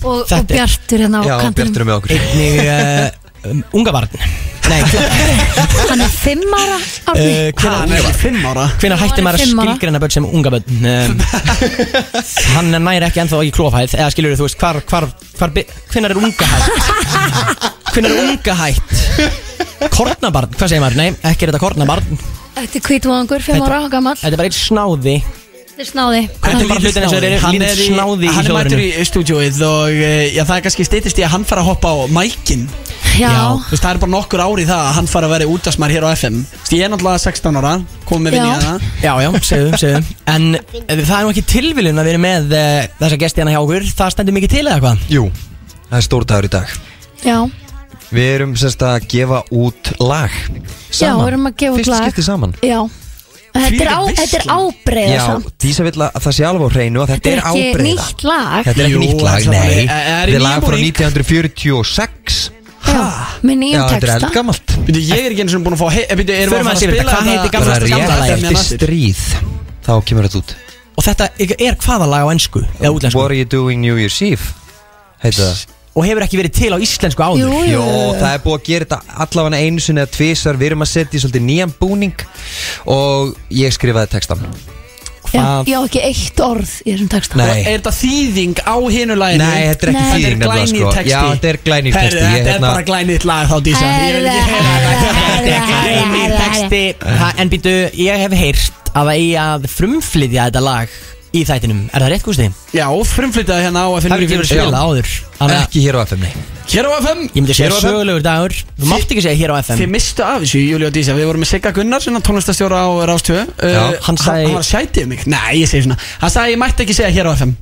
[0.00, 1.56] og, og Þetta er- Bjartur hérna á Já, kantinum.
[1.58, 2.14] Bjartur er með okkur.
[2.20, 4.08] Einnig uh, um, unga barn.
[4.70, 4.80] Nei,
[5.90, 6.76] Hann er fimm ára
[7.10, 7.30] Árni.
[7.50, 8.66] Uh, Hann er fimm ára.
[8.78, 9.72] Hvenær hætti er maður að fimm ára.
[9.74, 10.64] skilgreina börn sem unga börn?
[10.86, 11.16] Um,
[12.54, 15.08] Hann næri ekki ennþá í klófhæð Eða skilur þú veist hvar, hvar,
[15.40, 15.54] hvar
[15.90, 16.68] Hvenær er unga hætt?
[17.96, 18.94] Hvenær er unga hætt?
[19.90, 21.00] Kornabarn, hvað segir maður?
[21.00, 22.18] Nei, ekki er þetta kornabarn.
[22.60, 25.16] Þetta er kvítvóðangur, fimm Þetta- ára gammal Þetta er bara eitt snáði
[25.80, 26.18] Þetta er snáði.
[26.44, 28.52] Þetta er bara hlutin eins og þeir eru Hann er, í, snáði í hann er
[28.52, 31.70] mættur í stúdíóið og eh, já, það er kannski steytist í að hann fara að
[31.70, 32.66] hoppa á mækin.
[33.16, 33.30] Já,
[33.64, 35.94] Þú veist, það er bara nokkur ári í það að hann fara að vera útastmær
[35.94, 37.72] hér á FM Þú veist, Ég er náttúrulega 16 ára,
[38.06, 38.52] komið með vinni Já.
[38.52, 42.22] að það Já, já, segðum, segðum En uh, það er nú ekki tilviljun að vera
[42.22, 42.68] með uh,
[43.00, 43.88] þessa gesti hérna hjá okkur.
[43.98, 45.04] Það stendur mikið til eða hvað?
[45.16, 45.26] Jú,
[45.88, 46.78] það er stór dagur í dag.
[47.24, 47.36] Já,
[48.10, 50.32] Við erum semst að gefa út lag
[50.92, 52.08] já, við erum að gefa út Fyrst lag.
[52.10, 52.54] skipti saman.
[52.62, 52.84] Já
[53.50, 55.48] Þetta er, á, þetta er ábreiða Já, samt.
[55.60, 58.64] Dísa vill að það sé alveg á hreinu og þetta, Þetta er ekki nýtt lag.
[58.66, 59.66] Þetta er ekki Jú, nýtt lag, það er nei.
[59.66, 62.38] er í Þetta er lag frá nýjum 1946
[62.90, 63.02] Já,
[63.44, 64.14] með Já, nýjum þetta er texta.
[64.20, 64.74] eldgamalt.
[64.86, 66.74] Býtu, ég er ekki eins og búin að fá hei, býtu, erum við að fara
[66.74, 67.10] að spila þetta.
[67.10, 69.22] Hvað heitir gamla- Bara gamla rétt lagið eftir stríð
[69.86, 70.54] Þá kemur þetta út.
[71.00, 71.28] Og þetta
[71.68, 74.42] er hvaða lag á ennsku eða útlensku What are you doing New Year's Eve?
[75.22, 75.66] Heitir það
[75.98, 77.40] Og hefur ekki verið til á íslensku áður.
[77.40, 77.86] Jú, jú, Jó,
[78.20, 81.18] það er búið að gera þetta allavega einu sinni eða tvisar Við erum að setja
[81.18, 82.22] í svolítið nýjan búning
[82.86, 84.50] Og ég skrifaði textan já,
[85.30, 87.36] Hvað- já, ekki eitt orð í þessum texta.
[87.38, 87.60] Nei.
[87.62, 89.44] Er þetta þýðing á hinu laginu?
[89.46, 90.10] Nei, þetta er ekki Nei.
[90.10, 90.90] þýðing Þetta er nefnilega, glænýr sko.
[90.96, 91.10] texti.
[91.12, 92.18] Já, þetta er glænýr Herri, texti.
[92.18, 93.86] Ég, Þetta er hérna- bara glænýtt lag þá Dísa.
[93.86, 95.54] Ég vil ekki heyra Þetta.
[95.54, 96.82] er glænir texti.
[97.20, 100.88] Ha, En býtu, ég hef heyrt að það eigi að frumflytja þetta lag
[101.34, 101.80] í þættinum.
[101.94, 102.46] Er það rétt, Gústi?
[102.74, 104.56] Já, frumflyttaði hérna á Það FM er ekki verið 957.
[104.60, 105.10] spilað áður
[105.40, 106.32] Þannig að Ekki hér á FM, nei.
[106.70, 107.86] Hér á FM ég myndi segja á FM.
[107.86, 108.52] sögulegur dagur.
[108.80, 111.14] Þú mátt ekki segja hér á FM Þið mistu af þessu, Júli og Dísa.
[111.18, 114.70] Við vorum með Sigga Gunnar, svona tónlistastjóra á Rástöðu Já, hann sagði- Hann var að
[114.70, 115.26] sjætið mig.
[115.26, 115.98] Nei, ég segi svona.
[116.20, 117.54] Hann sagði ég mætti ekki segja hér á FM?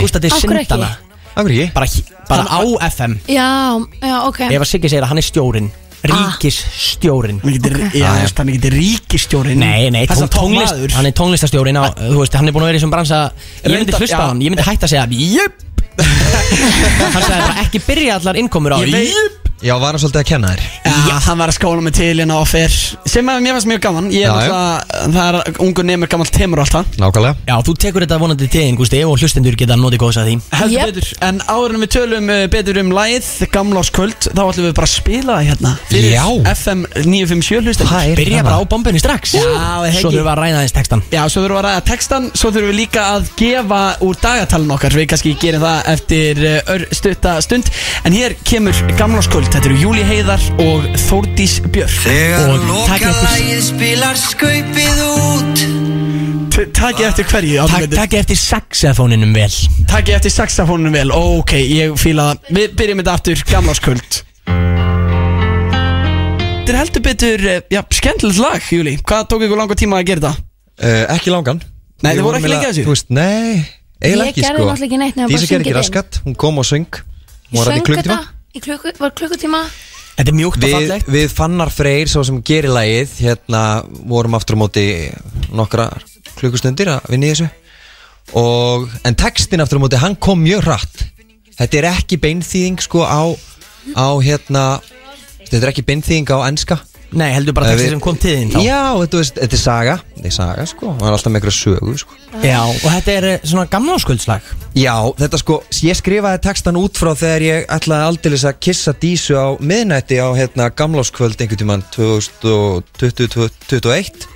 [0.00, 0.66] Gústa til Af hverju ekki?
[0.68, 0.90] syndana.
[1.36, 1.70] Akkur ekki?
[1.72, 1.86] Bara,
[2.28, 2.60] bara á
[2.90, 3.48] FM Já,
[4.02, 4.40] já, ok.
[4.50, 5.70] Ef að Siggi segir að hann er stjórin
[6.00, 10.94] Ríkisstjórin Hann getur, já, Ah, þú veist, hann getur ríkistjóri Nei, nei, tón, tónlist, tónlist
[10.96, 13.66] hann er tónlistastjórin á, Þú veist, hann er búin að vera í þessum bransa Ég
[13.68, 14.22] myndi Reyndar, hlusta já.
[14.24, 15.66] á hann, ég myndi hætta að segja Jöp
[16.00, 20.20] Hann sagði bara ekki byrja allar innkomur á Ég veit- Jöp Já, var hann svolítið
[20.22, 20.60] að kenna þér?
[21.10, 22.72] Já, hann var að skóla mig til hérna og fer
[23.10, 24.06] Sem að mér fannst mjög gaman.
[24.14, 24.52] Ég er Já, já.
[24.54, 26.94] náttúrulega, það er ungur nemur gammalt temur og allt það.
[27.02, 27.34] Nákvæmlega.
[27.50, 30.36] Já, þú tekur þetta vonandi til þín, Gústi Og hlustendur geta notið góðs að því.
[30.60, 30.94] Heldur Yep.
[30.94, 31.08] betur.
[31.28, 34.94] En áður en við tölum uh, betur um lagið Gamláskvöld Þá ætlum við bara að
[34.94, 36.24] spila það hérna Fyrir Já.
[36.54, 37.92] FM 957 hlustendur.
[37.92, 39.34] Það er Byrja bara á bombunni strax.
[39.36, 40.00] Já, það Svo ekki.
[40.00, 42.70] þurfum við að ræða þess textan Já, svo þurfum við að ræða textan Svo þurfum
[42.72, 44.96] við líka að gefa úr dagatalun okkar.
[45.00, 47.70] Við kannski gerum það eftir uh, ör, stutta stund.
[48.08, 51.90] En hér kemur Gamláskvöld Þetta eru Júli Heiðar og Þórdís Björk.
[52.04, 55.62] Þegar Og takk eftir- lokalagið spilar skaupið út.
[56.50, 57.96] T- Takið eftir hverju Takk, Björn?
[57.98, 59.50] takk eftir saxafóninum vel.
[59.90, 61.10] Takið eftir saxafónunum vel.
[61.12, 62.38] Ok, ég fíla það.
[62.60, 63.42] Við byrjum þetta aftur.
[63.50, 64.22] Gamláskvöld.
[66.60, 70.06] Þetta er heldur betur uh, Já, skemmtilegt lag, Júli Hvað tók ykkur langa tíma að
[70.06, 70.34] gera þetta?
[70.86, 71.62] uh, Ekki langan.
[72.04, 72.84] Nei, þið voru ekki lengi að eiginlega- þessu?
[72.86, 73.66] Þú veist, nei
[74.00, 74.68] Eiginlega Ég ekki, gerði sko.
[74.70, 76.20] náttúrulega ekki neitt nema bara Dísa gerði ekki raskat.
[76.24, 76.86] Hún kom og söng.
[77.50, 78.20] Hún Ég var þetta
[78.54, 79.62] í klukku, var klukkutíma?
[80.18, 81.08] Þetta er mjúkt og Við, fallegt.
[81.14, 83.60] við fannar Freyr, svo sem gerir lagið Hérna
[84.10, 84.84] vorum aftur á móti
[85.56, 85.86] Nokkra
[86.36, 87.48] klukkustundir að vinna í þessu.
[88.38, 91.02] Og, En textin aftur á móti, hann kom mjög hratt.
[91.58, 93.22] Þetta er ekki beinþýðing sko á,
[93.96, 94.64] á hérna
[95.50, 96.78] Þetta er ekki beinþýðing á enska
[97.10, 98.60] Nei, heldur bara texti sem kom til þín þá.
[98.62, 99.94] Já, þetta, þetta er saga.
[100.14, 102.12] Þetta er saga sko, hann er alltaf með eitthvað sögu sko.
[102.44, 104.42] Já, og þetta er eh, svona gamláskvöldslag
[104.78, 109.34] Já, þetta sko, ég skrifaði textan út frá þegar ég ætlaði aldeilis að kissa Dísu
[109.34, 114.30] á miðnætti á hérna gamláskvöld einhvern tímann 2020-2021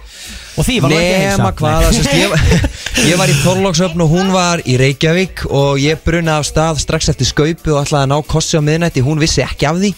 [0.55, 1.39] Og því var nú ekki að heilsa?
[1.39, 2.31] Nema hvaða, sérst, ég,
[3.11, 7.03] Ég var í Þorlóksöfn og hún var í Reykjavík og ég bruna af stað strax
[7.11, 9.01] eftir skaupu og ætlaði að ná kossi á miðnætti.
[9.03, 9.91] Hún vissi ekki af því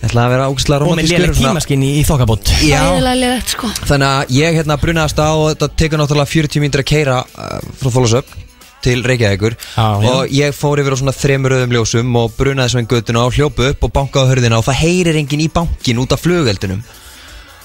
[0.00, 2.52] Ég ætlaði að vera ágæslega Og með romantískur léleg svona- tímaskinn í, í þokkabót.
[2.64, 3.68] Já, Ægilega lélegt sko.
[3.84, 7.18] Þannig að ég hérna brunaði af stað og þetta tekur náttúrulega 40 mínútur að keira
[7.20, 8.46] uh, frá Þorlóksöfn
[8.80, 9.56] til Reykjavíkur.
[9.76, 10.08] Já, já.
[10.14, 13.36] og ég fór yfir á svona þremur rauðum ljósum og brunaði svo einn göttuna og
[13.36, 16.80] hljópu upp og bankaði á hörðina og það heyrir enginn í bankin út af flugeldunum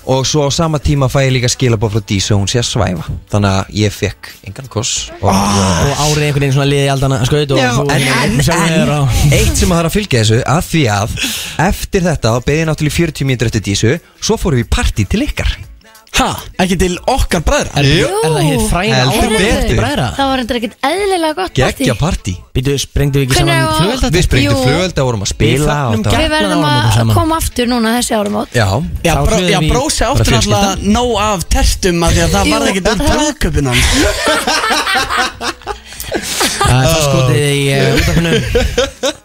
[0.06, 2.68] og svo á sama tíma fæ ég líka skilabóð frá Dísu og hún sé að
[2.70, 3.06] svæfa.
[3.32, 4.92] Þannig að ég fekk engan koss
[5.22, 8.94] og, Og árið einhvern veginn svona liði aldana skaut og Já, þú- en, en, en
[9.00, 11.16] og- eitt sem að það er að fylgja þessu að því að
[11.70, 15.26] eftir þetta beði náttúrulega í 40 mínútur eftir Dísu svo fórum við í partí til
[15.26, 15.56] ykkar
[16.16, 16.28] Ha,
[16.64, 17.82] ekki til okkar bræðra?
[17.82, 18.62] Er, er það hér
[18.96, 19.80] Heldur árið betur.
[19.82, 20.06] bræðra?
[20.16, 22.34] Það var endur ekkert eðlilega gott geggja partí.
[22.56, 24.08] Býtu, sprengdu við ekki Hvenær saman flugvelda?
[24.16, 24.62] við sprengtum Jú.
[24.64, 28.56] flugölda vorum að spila Við og verðum að koma aftur núna þessi áramót.
[28.56, 28.68] Já,
[29.04, 32.54] Já, Þá bró, já brósi áttur náttúrulega nóg af tertum af því að það Jú.
[32.56, 33.84] var ekkert um brúðköpun hans.
[36.66, 38.32] Það er skotið í uh, útafinu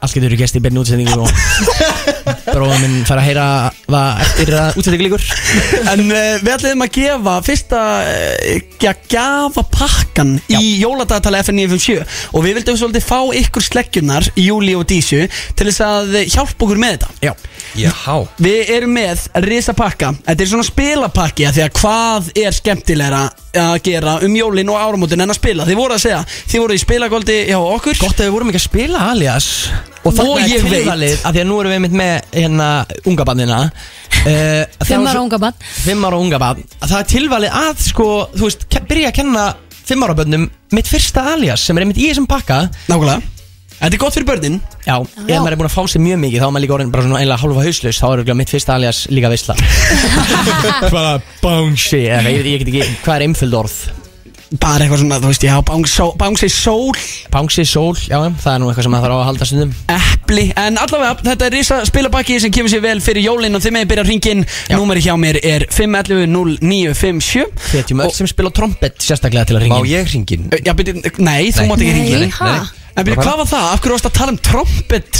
[0.01, 1.28] Allt getur gæst í beinni útsendingu og
[2.55, 3.46] bróðum minn fær að heyra
[3.86, 5.26] það eftir að útsendingu líkur
[5.90, 12.01] En uh, við ætlum að gefa fyrsta uh, ja, gafa pakkan í jóladagatali FN957
[12.34, 16.66] og við vildum svolítið fá ykkur sleggjunar Júli og Dísu til þess að eh, hjálpa
[16.66, 17.11] okkur með þetta.
[17.24, 17.34] Já.
[17.78, 17.92] Já,
[18.42, 23.20] Við erum með risa pakka Þetta er svona spilapakki af Því að hvað er skemmtilegra
[23.61, 25.66] að gera um jólin og áramótin en að spila?
[25.66, 26.20] Þið voru að segja,
[26.51, 27.98] þið voru í spilagoldi hjá okkur.
[27.98, 29.48] Gott að við vorum ekki að spila alias.
[30.01, 30.86] Og Og ég er veit.
[30.88, 32.68] að Því að nú erum við einmitt með hérna
[33.09, 35.57] unga bandina uh, Fimm ára unga barn.
[35.86, 39.48] Fimm ára unga band Það er tilvalið að sko, þú veist, ke- byrja að kenna
[39.90, 40.44] Fimm ára bönnum
[40.76, 42.66] mitt fyrsta alias Sem er einmitt í þessum pakka.
[42.90, 43.22] Nákvæmlega.
[43.80, 44.59] Þetta er gott fyrir börnin.
[44.84, 46.90] Já, ef maður er búin að fá sér mjög mikið Þá er maður líka orðin
[46.92, 49.57] bara svona einlega hálfa hauslaus Þá er örugglega mitt fyrsta alias líka veisla.
[50.92, 53.78] Hvaða bánsi Ég ég get ekki, hvað er einföld orð?
[54.59, 55.55] Bara eitthvað svona, þú veist, já,
[56.18, 56.96] bángsi sól.
[57.30, 59.74] Bánsi, sól, já, það er nú eitthvað sem maður þarf á að halda stundum.
[59.94, 63.76] Epli, en allavega, þetta er risa spilabakki sem kemur sér vel fyrir jólin og þið
[63.76, 64.42] meginn byrja að ringin
[64.74, 69.78] Númeri hjá mér er 511-0957 Hvetjum öll sem spila á trompet sérstaklega til að má
[69.78, 71.70] ringin ég ringin Já, byrju, nei, þú Nei.
[71.70, 72.53] mátt ekki Nei, ringin ha?
[72.98, 73.66] En byrju, hvað var það?
[73.70, 74.40] Af hverju varst að tala um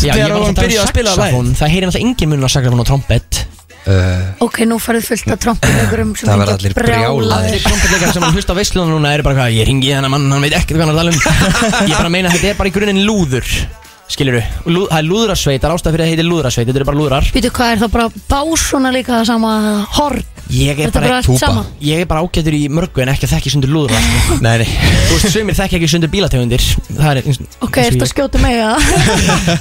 [0.03, 2.51] ég þegar við alltaf að að spila að saxofón Það heyrir náttúrulega engin mun á
[2.51, 3.43] saxofón og trompet
[3.87, 7.35] uh, Ok, nú farið fullt af trompinaugurum sem Það verða allir brjálaðir.
[7.39, 10.27] Allir trompetleikar sem hann hlusta á veislunum núna eru bara hvað Ég ringi þennan mann,
[10.33, 12.37] hann veit ekkert hvað hann er að tala um Ég er bara að meina að
[12.39, 13.53] þetta er bara í grunninn lúður
[14.11, 16.89] Skilur Lú, Það er lúðrasveit, það er ástæð fyrir að það heitir lúðrasveit Þetta eru
[16.89, 19.53] bara lúðrar Býtu, hvað er það bara básuna líka það sama
[19.99, 20.25] horn?
[20.51, 21.39] Ég er Þetta bara bara, allt túpa.
[21.47, 24.39] sama ég er bara ágættur í mörgu en ekki að þekki sundur lúðra sko.
[24.47, 27.91] nei, nei Þú veist, sumir þekki ekki sundur bílategundir Það er eins, Ok, eins og
[27.91, 28.13] ertu að ég.
[28.15, 28.89] skjóta mig að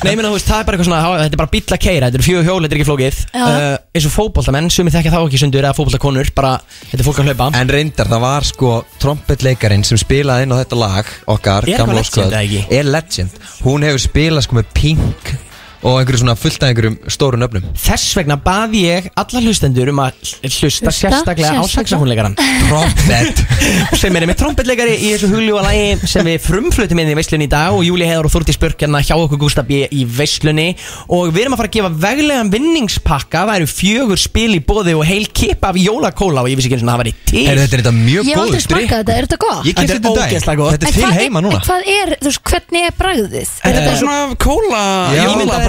[0.07, 2.09] Nei, menn, þú veist, það er bara eitthvað svona Þetta er bara bíl að keira,
[2.09, 3.43] þetta er fjögur hjól, þetta er ekki flókið Já.
[3.43, 6.53] uh, Eins og fótboltamenn, sumir þekki þá ekki sundur Eða fótboltakonur, bara,
[6.89, 8.73] þetta er fólk að hlaupa En reyndar, það var sko
[9.03, 12.65] trompetleikarin sem spilaði inn á þetta lag okkar, Er gamla eitthvað legend, eða ekki?
[12.79, 15.33] Er legend Hún hefur spilað sko með Pink
[15.79, 17.63] og einhverju svona fullt af einhverjum stóru nöfnum.
[17.79, 22.35] Þess vegna baði ég alla hlustendur um að hlusta sérstaklega á saxofónleikaran
[22.67, 23.39] Trompet.
[23.99, 27.51] Sem er með trompetleikari í þessu hugljúa lagi sem við frumflutum inn í veislunni í
[27.51, 30.67] dag og Júli Heiðar og Þúrti Spörk hérna hjá okkur Gústa B í veislunni.
[31.15, 33.45] Og við erum að fara að gefa veglegan vinningspakka.
[33.49, 36.77] Það eru fjögur spil í bóði og heil kipp af jólakóla og ég vissi ekki
[36.79, 37.45] eins og það var í til.
[37.45, 38.69] Er þetta þetta mjög Ég hef aldrei drikk?
[38.69, 39.63] smakað þetta, er þetta gott?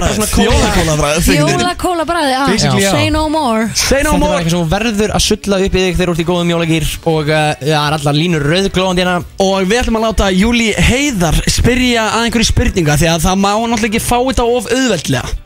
[0.01, 2.33] Bræð Jóla kóla bragðið?
[2.37, 2.91] Ah, Basically, já.
[2.91, 3.67] Say no more.
[3.75, 4.39] Say no Þetta er more.
[4.39, 7.29] eitthvað sem verður að sulla upp í þig þegar þú ert í góðum jólagýr og
[7.29, 9.15] uh, það er allar línur rauðglóðandi hérna.
[9.45, 13.51] Og við ætlum að láta Júli Heiðar spyrja að einhverju spurninga Því að það má
[13.53, 15.37] náttúrulega ekki fá þetta of auðveldlega.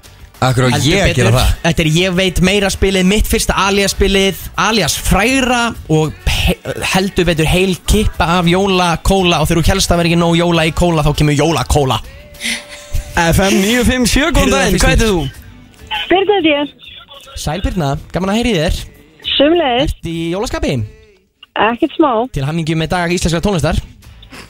[0.46, 1.52] Akkur Heldur ég gera það?
[1.64, 5.62] Þetta er ég veit meira spilið, mitt fyrsta alias spilið Alias fræra
[5.96, 6.58] og he
[6.92, 10.68] heldur betur heil kippa af jólakóla Og þegar þú helst að vera ekki nóg jóla
[10.68, 12.02] í kóla þá kemur jólakóla
[13.16, 15.20] FM 957, góðan daginn, fyrst hvað heitir þú?
[16.10, 16.72] Byrða þér,
[17.40, 18.80] Sælbyrna, gaman að heyri þér.
[19.36, 20.74] Sumleðis, Ertu í jólaskapi?
[21.66, 23.80] ekkert smá, Til hammingjum með dag íslenskra tónlistar.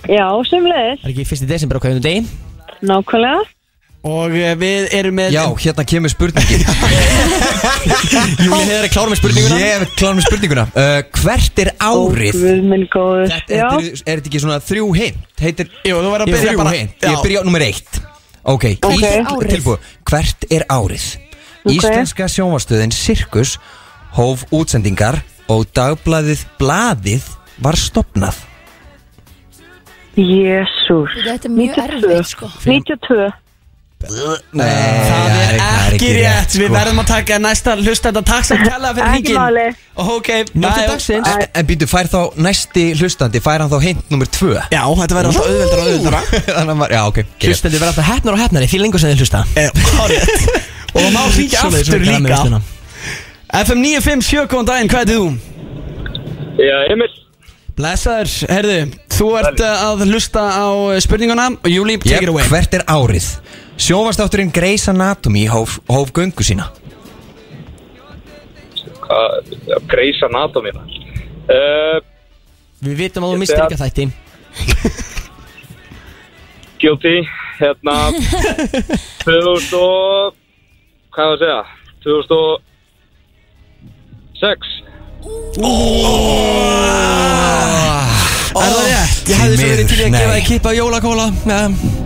[0.09, 2.24] Já, sumleðis, Það er ekki fyrsti desember á hverjum degi?
[2.86, 3.43] Nákvæmlega.
[4.05, 6.66] Og eh, við erum með Já, hérna kemur spurningin.
[8.45, 9.61] Júli hefur klár með spurninguna?
[9.61, 10.66] Ég hef kláð með spurninguna.
[10.74, 12.34] Uh, Hvert er árið?
[12.38, 13.34] Ó, Guð minn góður.
[13.49, 13.63] Er,
[14.05, 15.24] þetta ekki svona þrjú hint?
[15.41, 16.76] Heitir Jú, þú verður að Ég byrja bara.
[16.86, 18.01] Ég byrja á nummer eitt
[18.46, 19.02] Ok, Ok.
[19.02, 19.80] Í- tilbúið.
[20.06, 21.06] Hvert er árið?
[21.66, 21.72] Ok.
[21.76, 23.56] Íslenska sjónvarstöðin Sirkus
[24.14, 25.18] hóf útsendingar
[25.50, 27.26] og dagbladið Blaðið
[27.62, 28.38] var stopnað
[30.16, 31.12] jésús.
[31.26, 32.12] Þetta er mjög 92.
[32.14, 33.34] erfitt sko 92,
[34.06, 34.66] Nei,
[35.08, 36.74] Það er ekki rétt Við sko.
[36.76, 39.64] verðum að taka næsta hlusta þetta Takk sem kella fyrir hringin máli.
[40.04, 41.28] Ok, Njóttu dagsins.
[41.32, 45.16] En- En býtu, fær þá næsti hlustandi, fær hann þá hint nummer tvö Já, þetta
[45.18, 46.22] verður alltaf auðveldra og auðveldra
[46.60, 47.50] Þannig að maður, já ok okay.
[47.50, 50.48] Hlustendur verða alltaf hefnar og hefnari Því lengur sem þið hlusta hárrétt.
[50.96, 52.62] Og það má hringja Svoleiðis aftur með líka veisluna.
[53.66, 55.26] FM 957, góðan daginn, hvað er þú?
[56.62, 57.10] Já, Emil
[57.76, 58.78] Blessaður, herðu,
[59.12, 63.28] þú ert uh, að hlusta á uh, spurninguna Júli, take it away hvert er árið?
[63.78, 66.69] Sjófastátturinn Grey's Anatomy hóf, hóf göngu sína.
[69.05, 70.80] Hvað, já, Grey's Anatomy uh,
[72.82, 74.05] Við vitum að þú mistir ekki að þætti.
[76.82, 77.17] Guilty
[77.59, 77.95] Hérna
[79.23, 80.34] 2000 og
[81.15, 81.59] Hvað var að segja?
[82.03, 84.59] 2006
[88.56, 89.30] Er það rétt?
[89.30, 91.58] Ég hefði svo verið til í að gefa þið kippa jólakóla ja.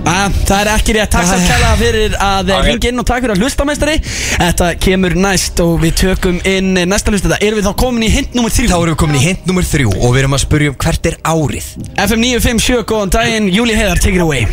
[0.09, 2.63] Ah, það er ekki rétt, takk svo kæla fyrir að Ok.
[2.69, 3.97] ringa inn og takk fyrir að hlusta meistari.
[4.39, 7.29] Þetta kemur næst og við tökum inn eh, næsta hlusta.
[7.29, 9.45] Þetta erum við þá komin í hint nummer Þá 3 erum við komin í hint
[9.51, 11.69] nummer þrjú og við erum að spurja um hvert er árið?
[12.07, 14.47] FM 957, góðan daginn, Júli Heiðar, take it away.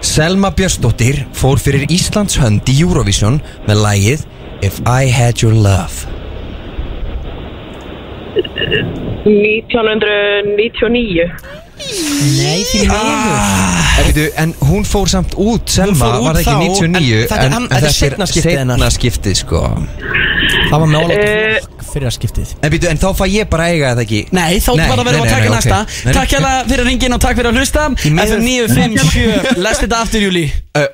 [0.00, 4.24] Selma Björnsdóttir fór fyrir Íslands hönd í Eurovision með lægið
[4.62, 6.19] If I Had Your Love
[9.24, 11.30] 1999
[12.36, 16.52] Nei, því En, veitu, en hún fór samt út Selma, fór út var það ekki
[16.52, 18.76] þá, 99 en þetta er- þetta er seinna skiptið hennar.
[18.76, 19.60] seinna skiptið sko.
[20.70, 21.28] Það var með álega Eh.
[21.92, 22.48] fyrir að skiptið.
[22.62, 24.20] En, býtu, en þá fæ ég bara að eiga það ekki?
[24.32, 25.78] Nei, þá bara verðum við að taka næsta.
[26.12, 27.82] Takk hérlega fyrir ringin og takk fyrir að hlusta.
[27.88, 30.86] Miður- FM 957, lest þetta aftur Júli uh,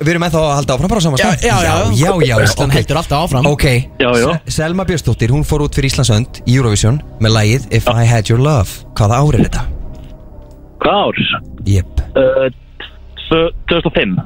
[0.00, 1.74] Við erum ennþá að halda áfram bara á sama Já, stað já, já.
[2.00, 2.76] já, já, Ísland ok.
[2.78, 3.64] heldur alltaf áfram Ok,
[4.00, 4.26] Já, já.
[4.46, 8.04] Se- Selma Björnsdóttir, hún fór út fyrir Íslands hönd í Eurovision með lægið If I
[8.10, 9.64] Had Your Love Hvaða ár er þetta?
[10.82, 11.14] Hvað ár?
[11.66, 12.48] Jep Uh,
[13.68, 14.16] 2005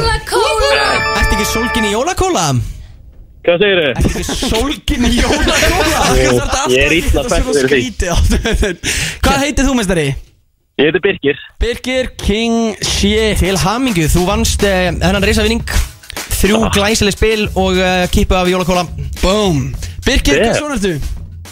[0.00, 2.44] Ertu ekki sólgin í jólakóla?
[3.44, 3.90] Hvað segir þið?
[3.90, 6.06] Ertu ekki sólgin í jólakóla?
[6.72, 8.74] Ég er illa spenntur fyrir því.
[9.24, 10.06] Hvað heitir þú meistari?
[10.80, 11.38] Ég heiti Birgir.
[11.60, 13.38] Birgir King Shit.
[13.42, 15.64] Til hamingju, þú vannst uh, hennan reysavinning
[16.40, 18.86] Þrjú glæsileg spil og uh, kippu af jólakóla
[19.20, 19.74] Boom
[20.06, 20.46] Birgir, Yeah.
[20.48, 20.94] hvað svona ertu?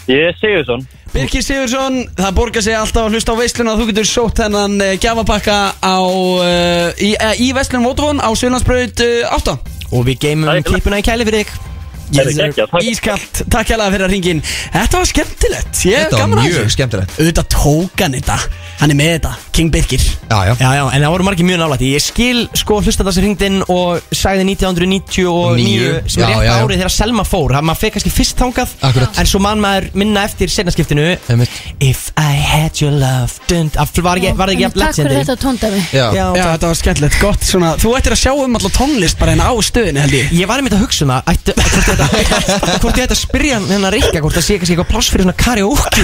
[0.09, 3.71] Ég er Sigursson Birgir Sigursson, það borgar sig alltaf að hlusta á veisluna.
[3.79, 9.05] Þú getur sótt hennan uh, gjafapakka á, uh, í, uh, í veislunum Votafón á Sjölandsbraut
[9.05, 9.57] uh, 8
[9.93, 10.69] Og við geymum Takk.
[10.73, 11.68] kippuna í kæli fyrir þig
[12.09, 12.83] Það takk.
[12.89, 14.39] Ískallt, takk hérlega fyrir að ringin
[14.73, 16.73] Þetta var skemmtilegt, ég er Þetta var gaman að mjög þessu.
[16.75, 17.11] skemmtilegt.
[17.19, 18.37] Auðvitað tók hann þetta.
[18.79, 20.53] Hann er með þetta, King Birgir Já, já.
[20.55, 23.99] Já, já, en það voru margir mjög nálægt Ég skil sko hlusta þessi hringdinn og
[24.15, 25.89] sagði 1999 Níu.
[26.07, 26.53] sem er Já, rétt já, já.
[26.63, 27.53] árið þegar Selma fór.
[27.57, 29.19] Það maður fekk kannski fyrst þangað Akkurat.
[29.19, 31.59] En svo mann maður minna eftir senarskiptinu Einmitt.
[31.83, 35.11] If I had your love dund, af, Var ekki, var það ekki jafn Takk fyrir
[35.11, 35.27] legendary?
[35.27, 38.55] þetta tóndæmi Já, Já, Já, þetta var skemmtilegt, gott svona Þú ættir að sjá um
[38.59, 40.31] alltaf tónlist bara hérna á stöðinu held ég.
[40.39, 41.33] Ég var einmitt að hugsa um það.
[41.35, 44.91] Ætti, hvort, hvort ég ætti að spyrja hann hennar Rikka hvort það sé kannski eitthvað
[44.93, 46.01] pláss fyrir svona karaoke?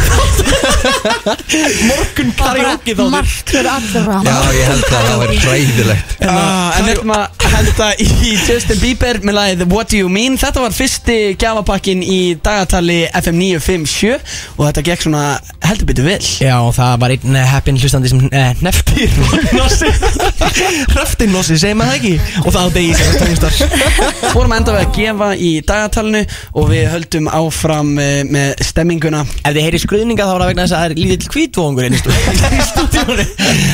[1.89, 4.17] Morgun karaoke þá Margt fyrir allra.
[4.25, 6.15] Já, ég held að það væri hræðilegt.
[6.25, 10.35] Ah, En við ætlum að henda í Justin Bieber með lagið What Do You Mean?
[10.41, 14.15] Þetta var fyrsti gjafapakkin í dagatali FM 957
[14.57, 15.23] og þetta gekk svona
[15.65, 16.19] heldur betur vel.
[16.43, 19.13] Já, og það var einn eh, heppinn hlustandi sem eh, neftir
[19.55, 19.89] Nossi.
[20.93, 22.43] Hröftin Nossi, segir maður það ekki?
[22.43, 23.53] Og það á degi sem tónlistar.
[24.35, 25.51] Fórum enda við að gefa í
[25.85, 26.23] dagatalinu
[26.55, 29.23] og við höldum áfram eh, með stemminguna.
[29.41, 31.97] Ef þið heyri skruðninga þá er það vegna þess að það er lítill kvítvóngur inn
[31.97, 32.15] í stú-
[32.59, 33.27] í stúdíónu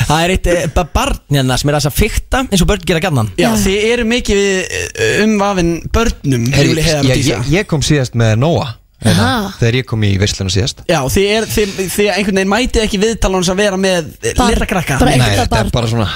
[0.09, 3.03] Það er eitt eh, ba- barn hérna sem er að fikta eins og börn gera
[3.03, 4.78] gannan Já, þið eru mikið við
[5.26, 8.70] umvafin börnum og ég, ég, ég kom síðast með Nóa
[9.01, 9.30] hérna.
[9.57, 10.84] Þegar ég kom í veisluna síðast.
[10.89, 14.99] Já, er, þið einhvern veginn mætið ekki viðtalan að vera með lilla krakka.
[15.01, 16.09] Bara Nei, þetta er bara svona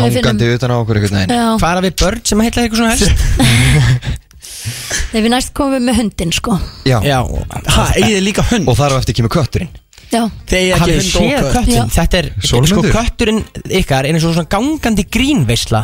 [0.00, 1.00] Hangandi utan á okkur
[1.70, 4.18] er að við börn sem heitla eitthvað svona helst?
[5.10, 6.56] þegar við næst komum við með hundin sko
[6.88, 7.18] Já, Já,
[7.70, 8.68] Ha, eigið þið líka hund?
[8.70, 9.70] og þar á eftir kemur kötturinn
[10.10, 11.84] Já, Þið eigið ekki hafið hund og séð kött köttin Já.
[11.96, 12.92] Þetta er, sko, Sólmundur.
[12.96, 13.40] kötturinn
[13.80, 15.82] ykkar er eins og svona gangandi grínveisla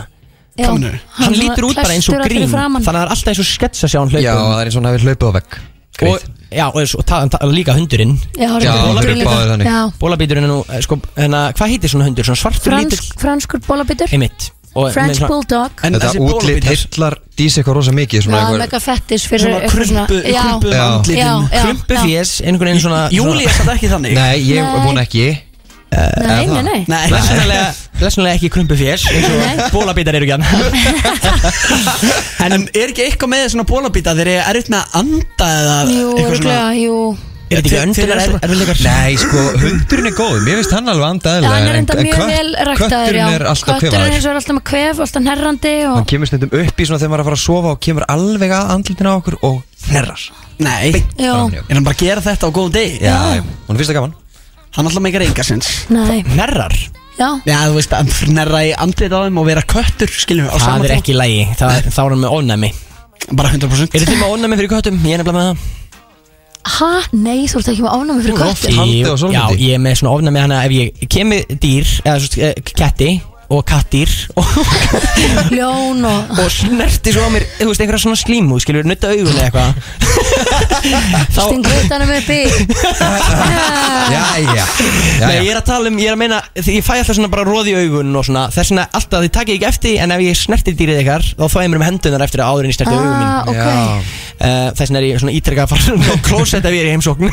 [0.57, 0.99] já meinarðu?
[1.20, 2.83] Hann svona lítur út bara eins og klestur grín fyrir framan.
[2.83, 4.77] Þannig að það er alltaf eins og sketsa sjá hann Já, hlaupum það er eins
[4.77, 6.24] og hann hafi hlaupið á vegg og, Greit.
[6.53, 9.31] Já, og, og ta, ta, líka hundurinn Já, Já, bólabítur þeir eru líka.
[9.31, 9.66] báðir þannig.
[9.70, 12.27] Já, Bólabíturinn er nú, eh, sko, hérna, hvað heitir svona hundur?
[12.29, 14.66] Svona svartur lítill fransk, franskur bólabitur Einmitt Og
[14.97, 15.70] French svona- bulldog.
[15.83, 19.22] En Þetta þessi útlit bólabítar heillar dís eitthvað rosa mikið Já, Svona einhver mega fettis
[19.31, 20.72] fyrir Svona eitthvað krumpu, Já, krumpu Já.
[20.77, 21.16] já, andlitin.
[21.16, 21.22] Já
[21.64, 22.01] Krumpu já.
[22.07, 24.12] fjés, einhvern veginn svona Júli er þetta ekki þannig.
[24.14, 24.81] Nei, ég Nei.
[24.87, 25.27] vona ekki.
[25.97, 26.81] Nei, nei, nei.
[26.91, 27.66] Nei, Blessunarlega,
[28.01, 29.37] blessunarlega ekki krumpu fjés eins og
[29.72, 30.45] bólabítar eru ekki hann
[32.45, 35.93] En er ekki eitthvað með svona bólabíta þeir eru erfitt með að anda eða Jú,
[36.18, 36.35] eitthvað svona?
[36.35, 36.97] örgulega, jú
[37.47, 38.78] Er þetta ekki öndunar er, erfiðleikar?
[38.82, 42.22] Nei, sko, hundurinn er góð Mér finnst hann alveg Já, andaðilega hann er enda mjög
[42.26, 43.36] vel ræktaður Kötturinn já.
[43.36, 46.09] er alltaf Kötturinn er kvefaður eins og er alltaf með kvef, alltaf nærrandi Hann og
[46.11, 48.55] kemur stundum upp í svona þegar maður er að fara að sofa og kemur alveg
[48.57, 50.24] að andlutin á okkur og þerrar.
[50.66, 50.90] Nei,
[51.22, 52.99] Já, er hann bara að gera þetta á góðum degi?
[53.07, 54.16] Já, hún finnst það gaman.
[54.74, 55.70] Hann alltaf meikar enga sinns.
[55.94, 56.74] Nei, Nerrar?
[57.16, 57.28] já.
[57.47, 60.59] Já, þú veist, að nærra í andlit á þeim og vera köttur, skiljum við, á
[60.59, 62.72] Það sama er ekki í lagi, það er, þá er hann með ónæmi
[63.32, 64.99] Bara 100% Er þið með ónæmi fyrir köttum?
[65.07, 65.86] Ég er nefnilega með það
[66.67, 69.39] Ha, nei, þú ert ekki með ánámi fyrir Þú ert köttur Haldið á sólmyndi?
[69.39, 73.11] Já, ég er með svona ofnæmi hana ef ég kemur dýr, eða svo, eh, ketti
[73.47, 74.47] og kattýr og,
[75.55, 79.36] Ljón og og snerti svo á mér, þú veist, einhverja svona slímu, skilur, nutta augun
[79.38, 79.70] eða eitthvað
[81.36, 82.40] Þá, stingur utanum upp í
[84.07, 84.64] Já, já, já,
[85.20, 85.51] Nei, ég já.
[85.53, 87.70] er að tala um, ég er að meina því Ég fæ alltaf svona bara róð
[87.70, 90.74] í augun og svona Þess vegna alltaf þið takið ekki eftir En ef ég snerti
[90.78, 93.14] dýrið ykkar Þá fæ ég mér um hendunar eftir að áður en ég snerti augun
[93.14, 93.66] mín Ah, ok Já.
[93.66, 96.94] uh, Þess vegna er ég svona ítrekka að fara á klósett ef ég er í
[96.97, 97.26] heimsókn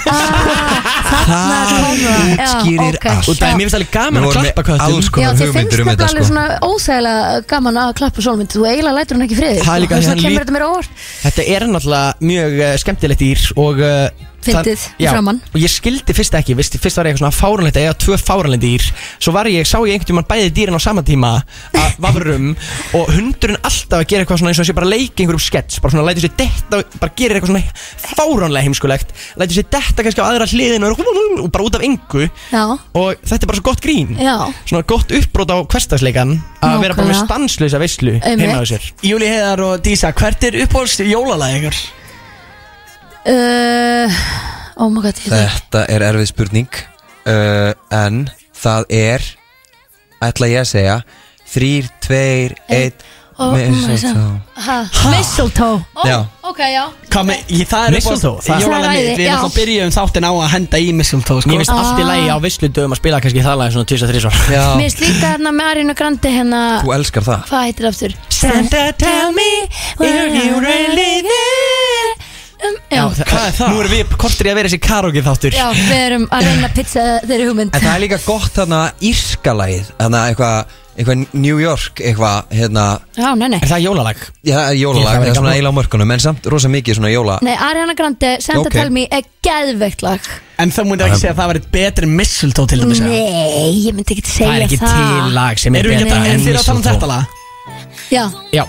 [1.24, 3.06] Þarna kom það Já, útskýrir ok.
[3.14, 3.28] allt.
[3.30, 5.30] Og það er mér finnst alveg gaman Við að vorum klappa með alls köttum Já,
[5.30, 6.34] konar þið finnst hugmyndir um þetta þetta alveg sko.
[6.34, 9.64] svona óþægilega gaman að klappa sólmynd Þú eiginlega lætur hann ekki friði.
[9.64, 11.02] Það líka kemur þetta mér á óvart.
[11.24, 15.40] Þetta er náttúrulega mjög uh, skemmtilegt dýr og uh, Fyndið það- í já, framan.
[15.54, 18.18] Og ég skildi fyrst ekki, fyrst, fyrst var ég eitthvað svona fáranlegt að eiga tvö
[18.20, 18.86] fáranlegt dýr.
[19.20, 21.32] Svo var ég, sá ég einhvern tímann bæði dýrin á sama tíma
[21.74, 22.50] að vafrum
[22.98, 25.80] Og hundurinn alltaf að gera eitthvað svona eins og sé bara að leika einhverjum skets
[25.84, 27.64] Bara svona lætur sér detta, bara gerir eitthvað svona
[28.04, 29.14] fáránlega heimskulegt.
[29.40, 31.00] Lætur sér detta kannski á aðra hliðin og,
[31.44, 32.28] og bara út af engu.
[32.52, 32.64] Já,
[32.94, 34.16] Og þetta er bara svo gott grín.
[34.20, 34.36] Já.
[34.66, 38.86] Svona gott uppbrót á hverstagsleikan Að vera bara með stanslösa veislu heima á sér.
[39.04, 42.03] Júli Heiðar og Dísa, hvert er jólalag ykkur?
[43.26, 44.22] Uh,
[44.78, 46.70] Oh my god, ég veit Þetta er erfið spurning
[47.30, 48.26] uh, En
[48.58, 49.28] það er
[50.24, 51.00] Ætla ég að segja
[51.54, 53.10] Þrýr, tveir, einn
[53.42, 53.64] Oh my
[53.98, 54.42] god.
[54.62, 54.76] Ha,
[55.10, 56.20] Mistletoe Ó, Já.
[56.46, 59.26] Ok, já Hvað með, ég, það er Mistletoe, uppáhalds það- er mitt æði, Við erum
[59.26, 59.34] já.
[59.40, 62.10] alltaf byrjuðum þáttin á að henda í mistletoe, sko Mér finnst allt í Ah.
[62.12, 65.32] lagi á vissludöfum að spila kannski það lagi svona 2-3 svar Já, Mér finnst líka
[65.34, 68.16] hérna með Arinu Grandi hérna þú elskar það Hvað heitir það aftur?
[68.38, 69.50] Santa tell me
[69.98, 71.73] Were you really there?
[72.64, 73.72] Um, já, Hvað er það?
[73.74, 76.70] Nú erum við kortir í að vera þessi karaoke þáttur já, við erum að reyna
[76.70, 81.58] að pizza þeirri hugmynd En það er líka gott þarna írskalæð Þarna eitthvað eitthvað New
[81.60, 82.84] York eitthvað hérna
[83.18, 84.22] Já, nei, nei Er það jólalag?
[84.46, 85.56] Já, Ég, það jólalag, var það er ekki svona gaman.
[85.58, 88.78] eiginlega á mörkunum En samt rosa mikið svona jóla Nei, Ariana Grande, Santa Ok.
[88.78, 90.30] Tell Me er geðveikt lag
[90.62, 93.10] En það múið ekki segja að það væri betri mistletoe til dæmis eða?
[93.10, 96.14] Nei, ég myndi ekki segja Það er ekki til lag sem er Erum við ekki
[96.14, 96.94] betra að, en að tala um Mistletoe.
[96.94, 97.24] þetta lag?
[98.14, 98.66] Já, Já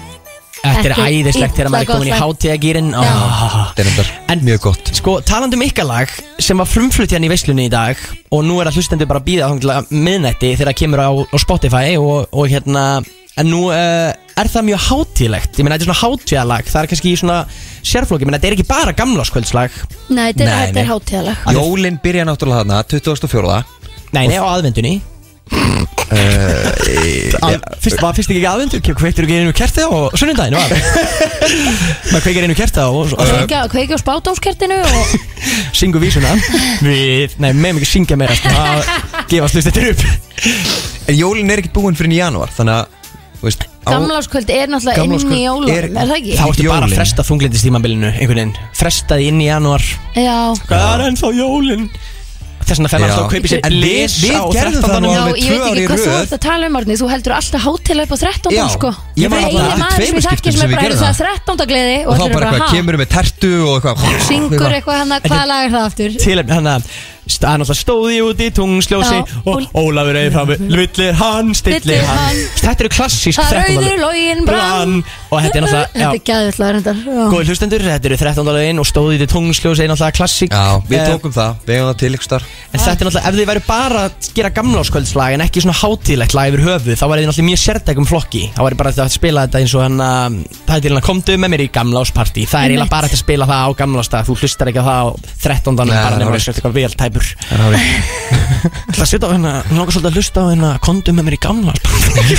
[0.64, 2.90] Þetta er Ekki æðislegt þegar maður er illa komin í gott hátíðagýrin.
[2.94, 4.92] Þetta er endar En- mjög gott.
[4.96, 8.00] Sko, talandi um ykkar lag sem var frumflutt hérna í veislunni í dag
[8.32, 11.36] og nú er að hlustendur bara að býða að miðnætti þegar það kemur á, á
[11.42, 12.84] Spotify og, og hérna
[13.36, 15.56] en nú uh, er það mjög hátíðlegt?
[15.58, 16.68] Ég meina þetta er svona hátíðalag.
[16.70, 17.38] Það er kannski í svona
[17.84, 19.74] sérflóki, ég meina þetta er ekki bara gamláskvöldslag
[20.14, 20.90] nei, þetta er, Nei, þetta er nei.
[20.92, 21.48] hátíðalag.
[21.58, 23.58] Jólin byrja náttúrulega þarna 2004
[24.14, 24.94] Nei, nei, á aðvendunni
[25.50, 25.88] Að,
[27.82, 30.74] fyrst, var fyrst ekki aðvendur, kveiktur ekki einu kerti á sunnudaginu var?
[32.12, 35.14] Maður kveikir einu kerti á og, og Kveikja, kveikja á spátumskertinu og
[35.78, 36.34] syngu vísuna.
[36.84, 38.90] Við, nei, meðum ekki syngja meira sko, að
[39.32, 40.04] gefa slust þetta upp.
[41.10, 44.70] En jólin er ekkert búin fyrir í janúar Þannig að, þú veist á- gamláskvöld er
[44.72, 46.36] náttúrulega inn í jólum, er- er, það ekki?
[46.40, 49.84] þá ertu bara að fresta þunglindistímabilinu einhvern veginn, frestaði inn í janúar.
[50.16, 51.86] Já, hvað er ennþá jólin
[52.68, 53.04] þess vegna Já.
[53.04, 55.02] alltaf að kaupa sér En við- blis við á gerðum það 13.
[55.04, 56.22] nú já, alveg ég tvö veit ár í ekki hvað þú röð.
[56.24, 58.52] ert að tala um Arni Þú heldur alltaf hátilega upp á 13.
[58.54, 58.90] Já, sko
[59.24, 61.32] ég var er í maður tveimur skiptum sem við er bara gerðum það það.
[61.44, 61.66] 13.
[61.72, 65.46] gleði Og þá bara eitthvað, kemur með tertu og eitthvað Syngur eitthvað hann að hvaða
[65.52, 66.10] lag er það aftur?
[66.24, 66.82] tilefni hann að
[67.44, 71.80] hann alltaf stóði úti í tungsljósi Já, og og- Ólafur eða fram villir hann, stillir
[71.80, 72.42] Stillir hann hann.
[72.60, 73.78] þetta eru klassísk Það 13.
[73.78, 74.94] rauður login brann
[75.30, 76.96] og þetta er náttúrulega Þetta er já, gæðvillega reyndar
[77.32, 78.52] góði hlustendur, þetta eru 13.
[78.54, 81.74] lögin og stóði úti í tungsljósi er náttúrulega klassík Já, við Eh, tókum það, við
[81.74, 82.44] hefum það til ykkur starf
[82.74, 86.34] En þetta er náttúrulega, ef þið væri bara að gera gamláskvöldslag en ekki svona hátíðlegt
[86.34, 89.14] lag yfir höfuð þá væri þið náttúrulega mjög sértækum flokki þá væri bara þetta að
[89.14, 91.68] spila þetta eins og hann að það er til hann að komdu með mér í
[91.74, 94.86] gamlásparti það er eiginlega bara hægt að spila það á gamlástag þú hlustar ekki á
[94.88, 95.06] það á
[95.44, 95.74] 13.
[95.74, 96.48] Nei, bara það er nefnir rétt.
[96.48, 97.74] að eitthvað vel tæpur Það
[98.94, 101.36] er að setja á hérna, hún langar svolítið að hlusta á hérna komdu með mér
[101.36, 102.38] í gamlásparti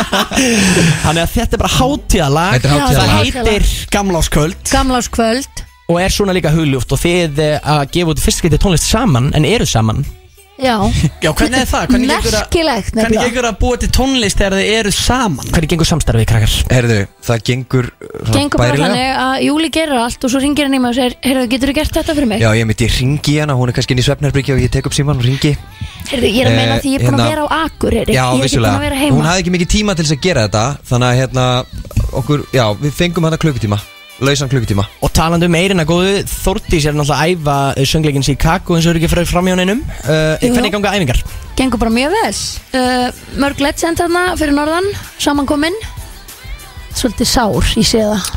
[1.04, 2.56] Þannig að þetta er bara hátíðalag.
[2.56, 2.98] Þetta er hátíðalag.
[2.98, 4.58] það heitir Gamláskvöld.
[4.72, 5.64] Gamláskvöld.
[5.92, 9.32] Og er svona líka hugljúft og þið eh, að gefa út fyrst getið tónlist saman
[9.36, 10.04] en eru saman
[10.54, 10.76] Já,
[11.18, 11.86] Já, hvernig er það?
[11.90, 15.48] Hvernig gengur að, merkilegt hvernig nefnilega gengur að búa til tónlist þegar þið eru saman?
[15.50, 16.52] Hvernig gengur samstarfið krakkar?
[16.70, 18.92] Herðu, það gengur uh, Gengur bara bærilega.
[18.92, 21.72] þannig að Júli gerir allt og svo ringir hann í mig og segir Heyrðu, getur
[21.72, 22.44] þú gert þetta fyrir mig?
[22.44, 24.94] Já, ég myndi ringi hana, hún er kannski inn í svefnarbyrgi og ég tek upp
[24.94, 25.52] síman og ringi
[26.12, 28.14] Heyrðu, ég er að meina Eh, því ég er búin að hérna- vera á Akureyri
[28.14, 30.14] Já, Ég er ekki búin að vera heima hún hafði ekki mikið tíma til þess
[30.18, 31.44] að gera þetta Þannig að hérna,
[32.22, 33.80] okkur, já, við fengum hana klukkutíma
[34.22, 34.84] lausan klukkutíma.
[35.02, 38.94] Og talandi um eirina góðu, Þórdís er náttúrulega að æfa uh, söngleikin Chicago eins og
[38.94, 39.82] eru ekki fyrir fram hjá neinum.
[40.04, 40.52] Uh, Jú.
[40.54, 41.24] Hvernig ganga æfingar?
[41.58, 42.38] Gengur bara mjög vel.
[42.74, 43.08] Uh,
[43.42, 44.88] Mörg legend þarna fyrir norðan
[45.22, 45.76] Samankomin
[46.94, 48.28] Svolítið sár, ég sé það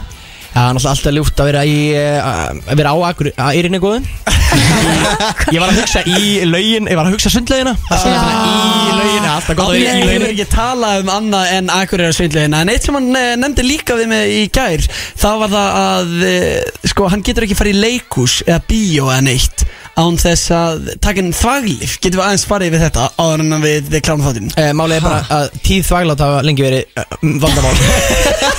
[0.57, 2.23] Já, náttúrulega alltaf ljúft að vera, í, uh,
[2.65, 3.99] að vera á að eirinu góðu.
[5.53, 7.73] Ég var að hugsa í laugin, ég var að hugsa sundlaugina.
[7.77, 11.71] Í laugina, alltaf gott að vera í Ég hefur lauginu ekki talað um annað en
[11.77, 15.53] Akureyra svindlegina En eitt sem hann eh, nefndi líka við mig í gær Það var
[15.53, 20.17] það að eh, Sko, hann getur ekki farið í leikus Eða bíó eða neitt Án
[20.21, 24.03] þess að taka inn þvaglif Getum við aðeins farið við þetta Áður en við, við
[24.05, 24.51] klárum þáttinn?
[24.53, 27.07] Uh, Málið er bara að tíð þvæglátt hafa lengi verið
[27.41, 27.73] vandamál.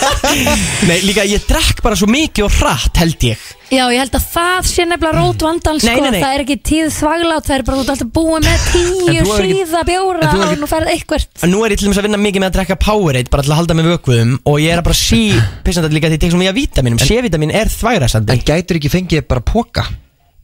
[0.89, 3.41] Nei, líka ég drekk bara svo mikið og hratt held ég.
[3.69, 6.21] Já, ég held að það sé nefnilega rót vandan sko, Nei, nei, nei.
[6.23, 9.17] Það er ekki tíð þvaglátt Það er bara út alltaf búið með En tíu þú
[9.19, 11.29] hefur ekki- síða bjóra En þú hefur og ekki- nú ferð eitthvert.
[11.53, 13.59] Nú er ég til dæmis að vinna mikið með að drekka Powerade bara til að
[13.61, 15.21] halda mig vökuðum og ég er að bara sí
[15.69, 18.33] pissandi líka því ég tek svo mikið af vítaminum C-vitamin er þvægrasandi.
[18.33, 19.85] En gætur ekki fengið bara póka?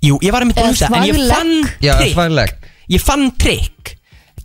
[0.04, 1.32] Jú, ég var að mynda að Eða hugsa en ég þvaglegg.
[1.32, 2.14] fann Já, trikk.
[2.18, 2.50] þvægleg
[2.92, 3.94] Ég fann trikk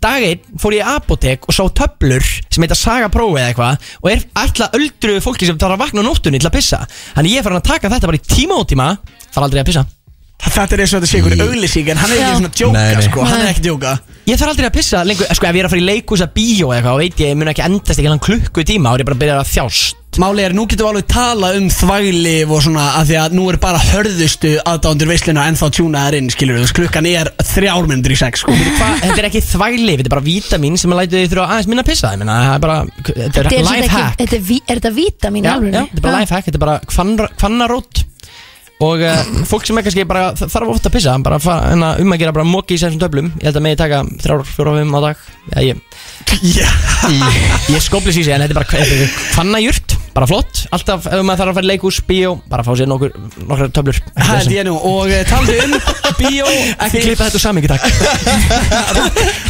[0.00, 3.88] Dag einn fór ég í apotek og sá töflur sem heita Saga Pro eða eitthvað
[4.00, 6.78] og er ætla öldruðu fólki sem þarf að vakna á nóttunni til að pissa.
[7.18, 8.86] Þannig ég er farin að taka þetta bara í tíma og tíma
[9.28, 9.84] þarf aldrei að pissa.
[10.40, 12.94] Þetta er eins og þetta sé ykkur auglýsing En hann er ekki svona djóka Nei,
[12.96, 13.02] nei.
[13.10, 13.24] sko.
[13.28, 13.90] Hann er ekki djóka.
[14.24, 16.32] Ég þarf aldrei að pissa lengur, sko ef ég er að fara í leikus að
[16.38, 19.02] bíó eða eitthvað og veit ég, ég mun ekki endast ekki hann klukku tíma og
[19.02, 22.50] ég bara að byrja að þjást Máli er, nú getum við alveg tala um þvaglif
[22.50, 26.28] og svona að því að nú er bara hörðustu aðdándur veisluna en þá tjúnaðar inn,
[26.34, 28.50] skilur við, klukkan er þrjármyndur í sex, sko.
[28.50, 31.84] Þetta er ekki þvægli, þetta er bara vítamin sem að lætu þið þurfa aðeins minna
[31.86, 34.18] að pissa Ég meina, það er bara, þetta er Þetta er sem life ekki- hack.
[34.24, 36.66] þetta er ví- Er þetta vítamin Já, já, þetta er bara life hack, þetta er
[36.66, 38.04] bara kvanna- kvannarót
[38.80, 42.14] Og uh, fólk sem er kannski bara þarf ofta að pissa Bara fara, hérna, um
[42.16, 43.26] að gera bara móki í þessum töflum.
[43.36, 45.16] Ég held að megi taka þrjár, fjóra, fimm á dag.
[45.60, 45.76] Ég,
[47.84, 51.50] skóplis í sig En þetta er bara þetta kvannajurt, bara flott Alltaf ef maður þarf
[51.52, 53.14] að fara í leikhús, bíó Bara fá sér nokkur,
[53.46, 53.98] nokkur töflur.
[54.16, 55.72] Það er ég nú, og uh, talandi um
[56.20, 56.46] bíó
[56.86, 57.84] Ekki klippa þetta úr samingi, takk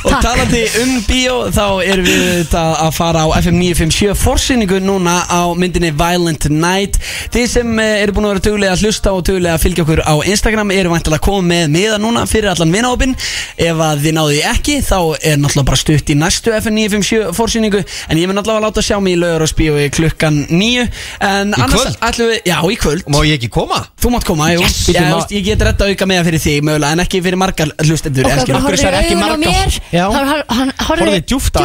[0.05, 5.17] Og talandi um bíó, þá erum við þetta að fara á FM 957 Forsynningu núna
[5.29, 6.97] á myndinni Violent Night.
[7.35, 10.03] Þið sem uh, eru búin að vera tuglega að hlusta og tuglega að fylgja okkur
[10.05, 13.17] á Instagram Eru vantilega að koma með miða núna fyrir allan vinahópin
[13.61, 17.37] Ef að þið náðu því ekki, þá er náttúrulega bara stutt í næstu FM 957
[17.37, 20.89] forsynningu En ég mun náttúrulega að láta sjá mig í laugarásbíói klukkan 9
[21.21, 21.97] En annars kvöld?
[22.11, 23.03] ætlum við, já í kvöld.
[23.11, 23.79] Má ég ekki koma?
[24.01, 24.61] Þú mátt koma, jú.
[24.65, 27.69] Yes, ég, veist, ég get retta auka með fyrir þig mögulega En ekki fyrir margar
[27.85, 29.69] hlustendur hverju horfði sagði ekki augun á mér.
[30.51, 30.77] Hann á,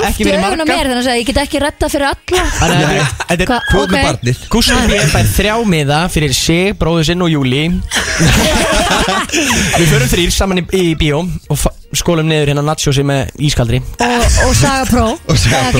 [0.10, 2.42] ekki í augun á mér Þannig að ég get ekki retta fyrir alla.
[3.30, 3.42] Þetta er-
[3.82, 3.94] ok.
[3.96, 4.38] barnið?
[4.54, 4.92] Gústi B.
[5.12, 7.64] fær þrjá miða fyrir sig, bróður sinn og Júli
[9.76, 11.18] Við förum þrýr saman í, í bíó
[11.52, 11.58] og
[11.96, 15.06] skólum niður hérna nachósi með ískaldri Og, og Saga Pro.
[15.28, 15.76] Það er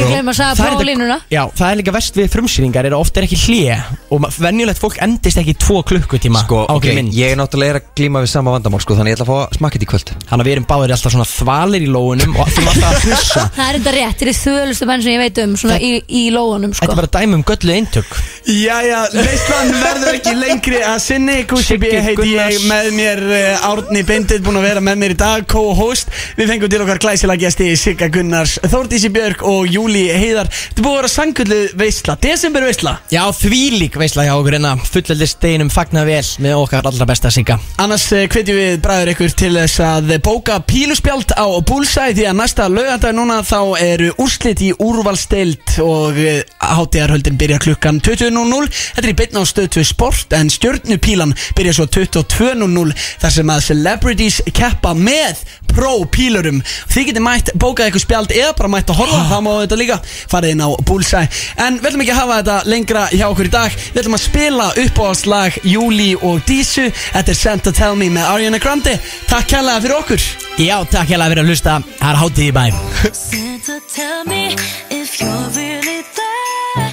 [1.56, 3.78] það er líka vest við frumsýningar er ofta er ekki hlje
[4.16, 7.14] og venjulegt fólk endist ekki tvo klukkutíma Sko, á ok, okkur mynd.
[7.16, 9.38] ég er náttúrulega er að glíma við sama vandamál sko Þannig ég ætla að fá
[9.46, 10.12] að smakka þetta í kvöld.
[10.30, 13.44] Þannig að við erum báðir alltaf svona þvalir í lóunum og þurfum alltaf að hlussa
[13.58, 16.22] Það er enda rétt, þetta er þölustu menn sem ég veit um Svona í, í
[16.36, 16.86] lóðunum sko.
[16.86, 18.16] Þetta er bara dæmi um göllu eintök.
[18.46, 21.38] Jæja, leyslan verður ekki lengri að sinni.
[21.50, 21.90] Gústi B.
[21.90, 22.68] Siggi heiti ég Gunnars.
[22.70, 26.72] með mér uh, Árni Bindit búin að vera með mér í dag co-host, við fengum
[26.72, 31.02] til okkar glæsilega gæsti Sigga Gunnars, Þórdísi Björk og Júli Heiðar, þetta er búið að
[31.02, 36.04] vera sangullu veistla, desember veistla Já, þvílík veisla hjá okkur en að fullaldist deginum fagna
[36.06, 40.14] vel með okkar allra besta sigga Annars uh, hvetjum við bræður ykkur til þess að
[40.26, 46.20] bóka píluspjald á Bullseye því að næsta lögadag núna þá eru úrslit í úrvalsteild og
[46.22, 51.36] uh, hátíðarhöldin byrja klukkan 20.00 Þetta er í beinna á stöð 2 sport en stjörnupílan
[51.58, 55.42] byrja svo 22.00 þar sem að celebrities keppa með
[55.76, 56.62] pro-pílurum
[56.92, 59.98] Þið getið mætt bókað ykkur spjald eða bara mætt að horfa það má þetta líka
[60.32, 61.30] farið inn á Bullseye.
[61.62, 63.72] En við ætlum ekki að hafa þetta lengra hjá okkur í dag.
[63.94, 66.86] Við ætlum að spila uppáhaldslag Júli og Dísu.
[67.14, 68.94] Þetta er Sent to Tell Me með Ariana Grande.
[69.30, 70.22] Takk kærlega fyrir okkur.
[70.60, 71.74] Já, takk hérlega fyrir að hlusta.
[72.02, 72.66] Það er hátíð í bæ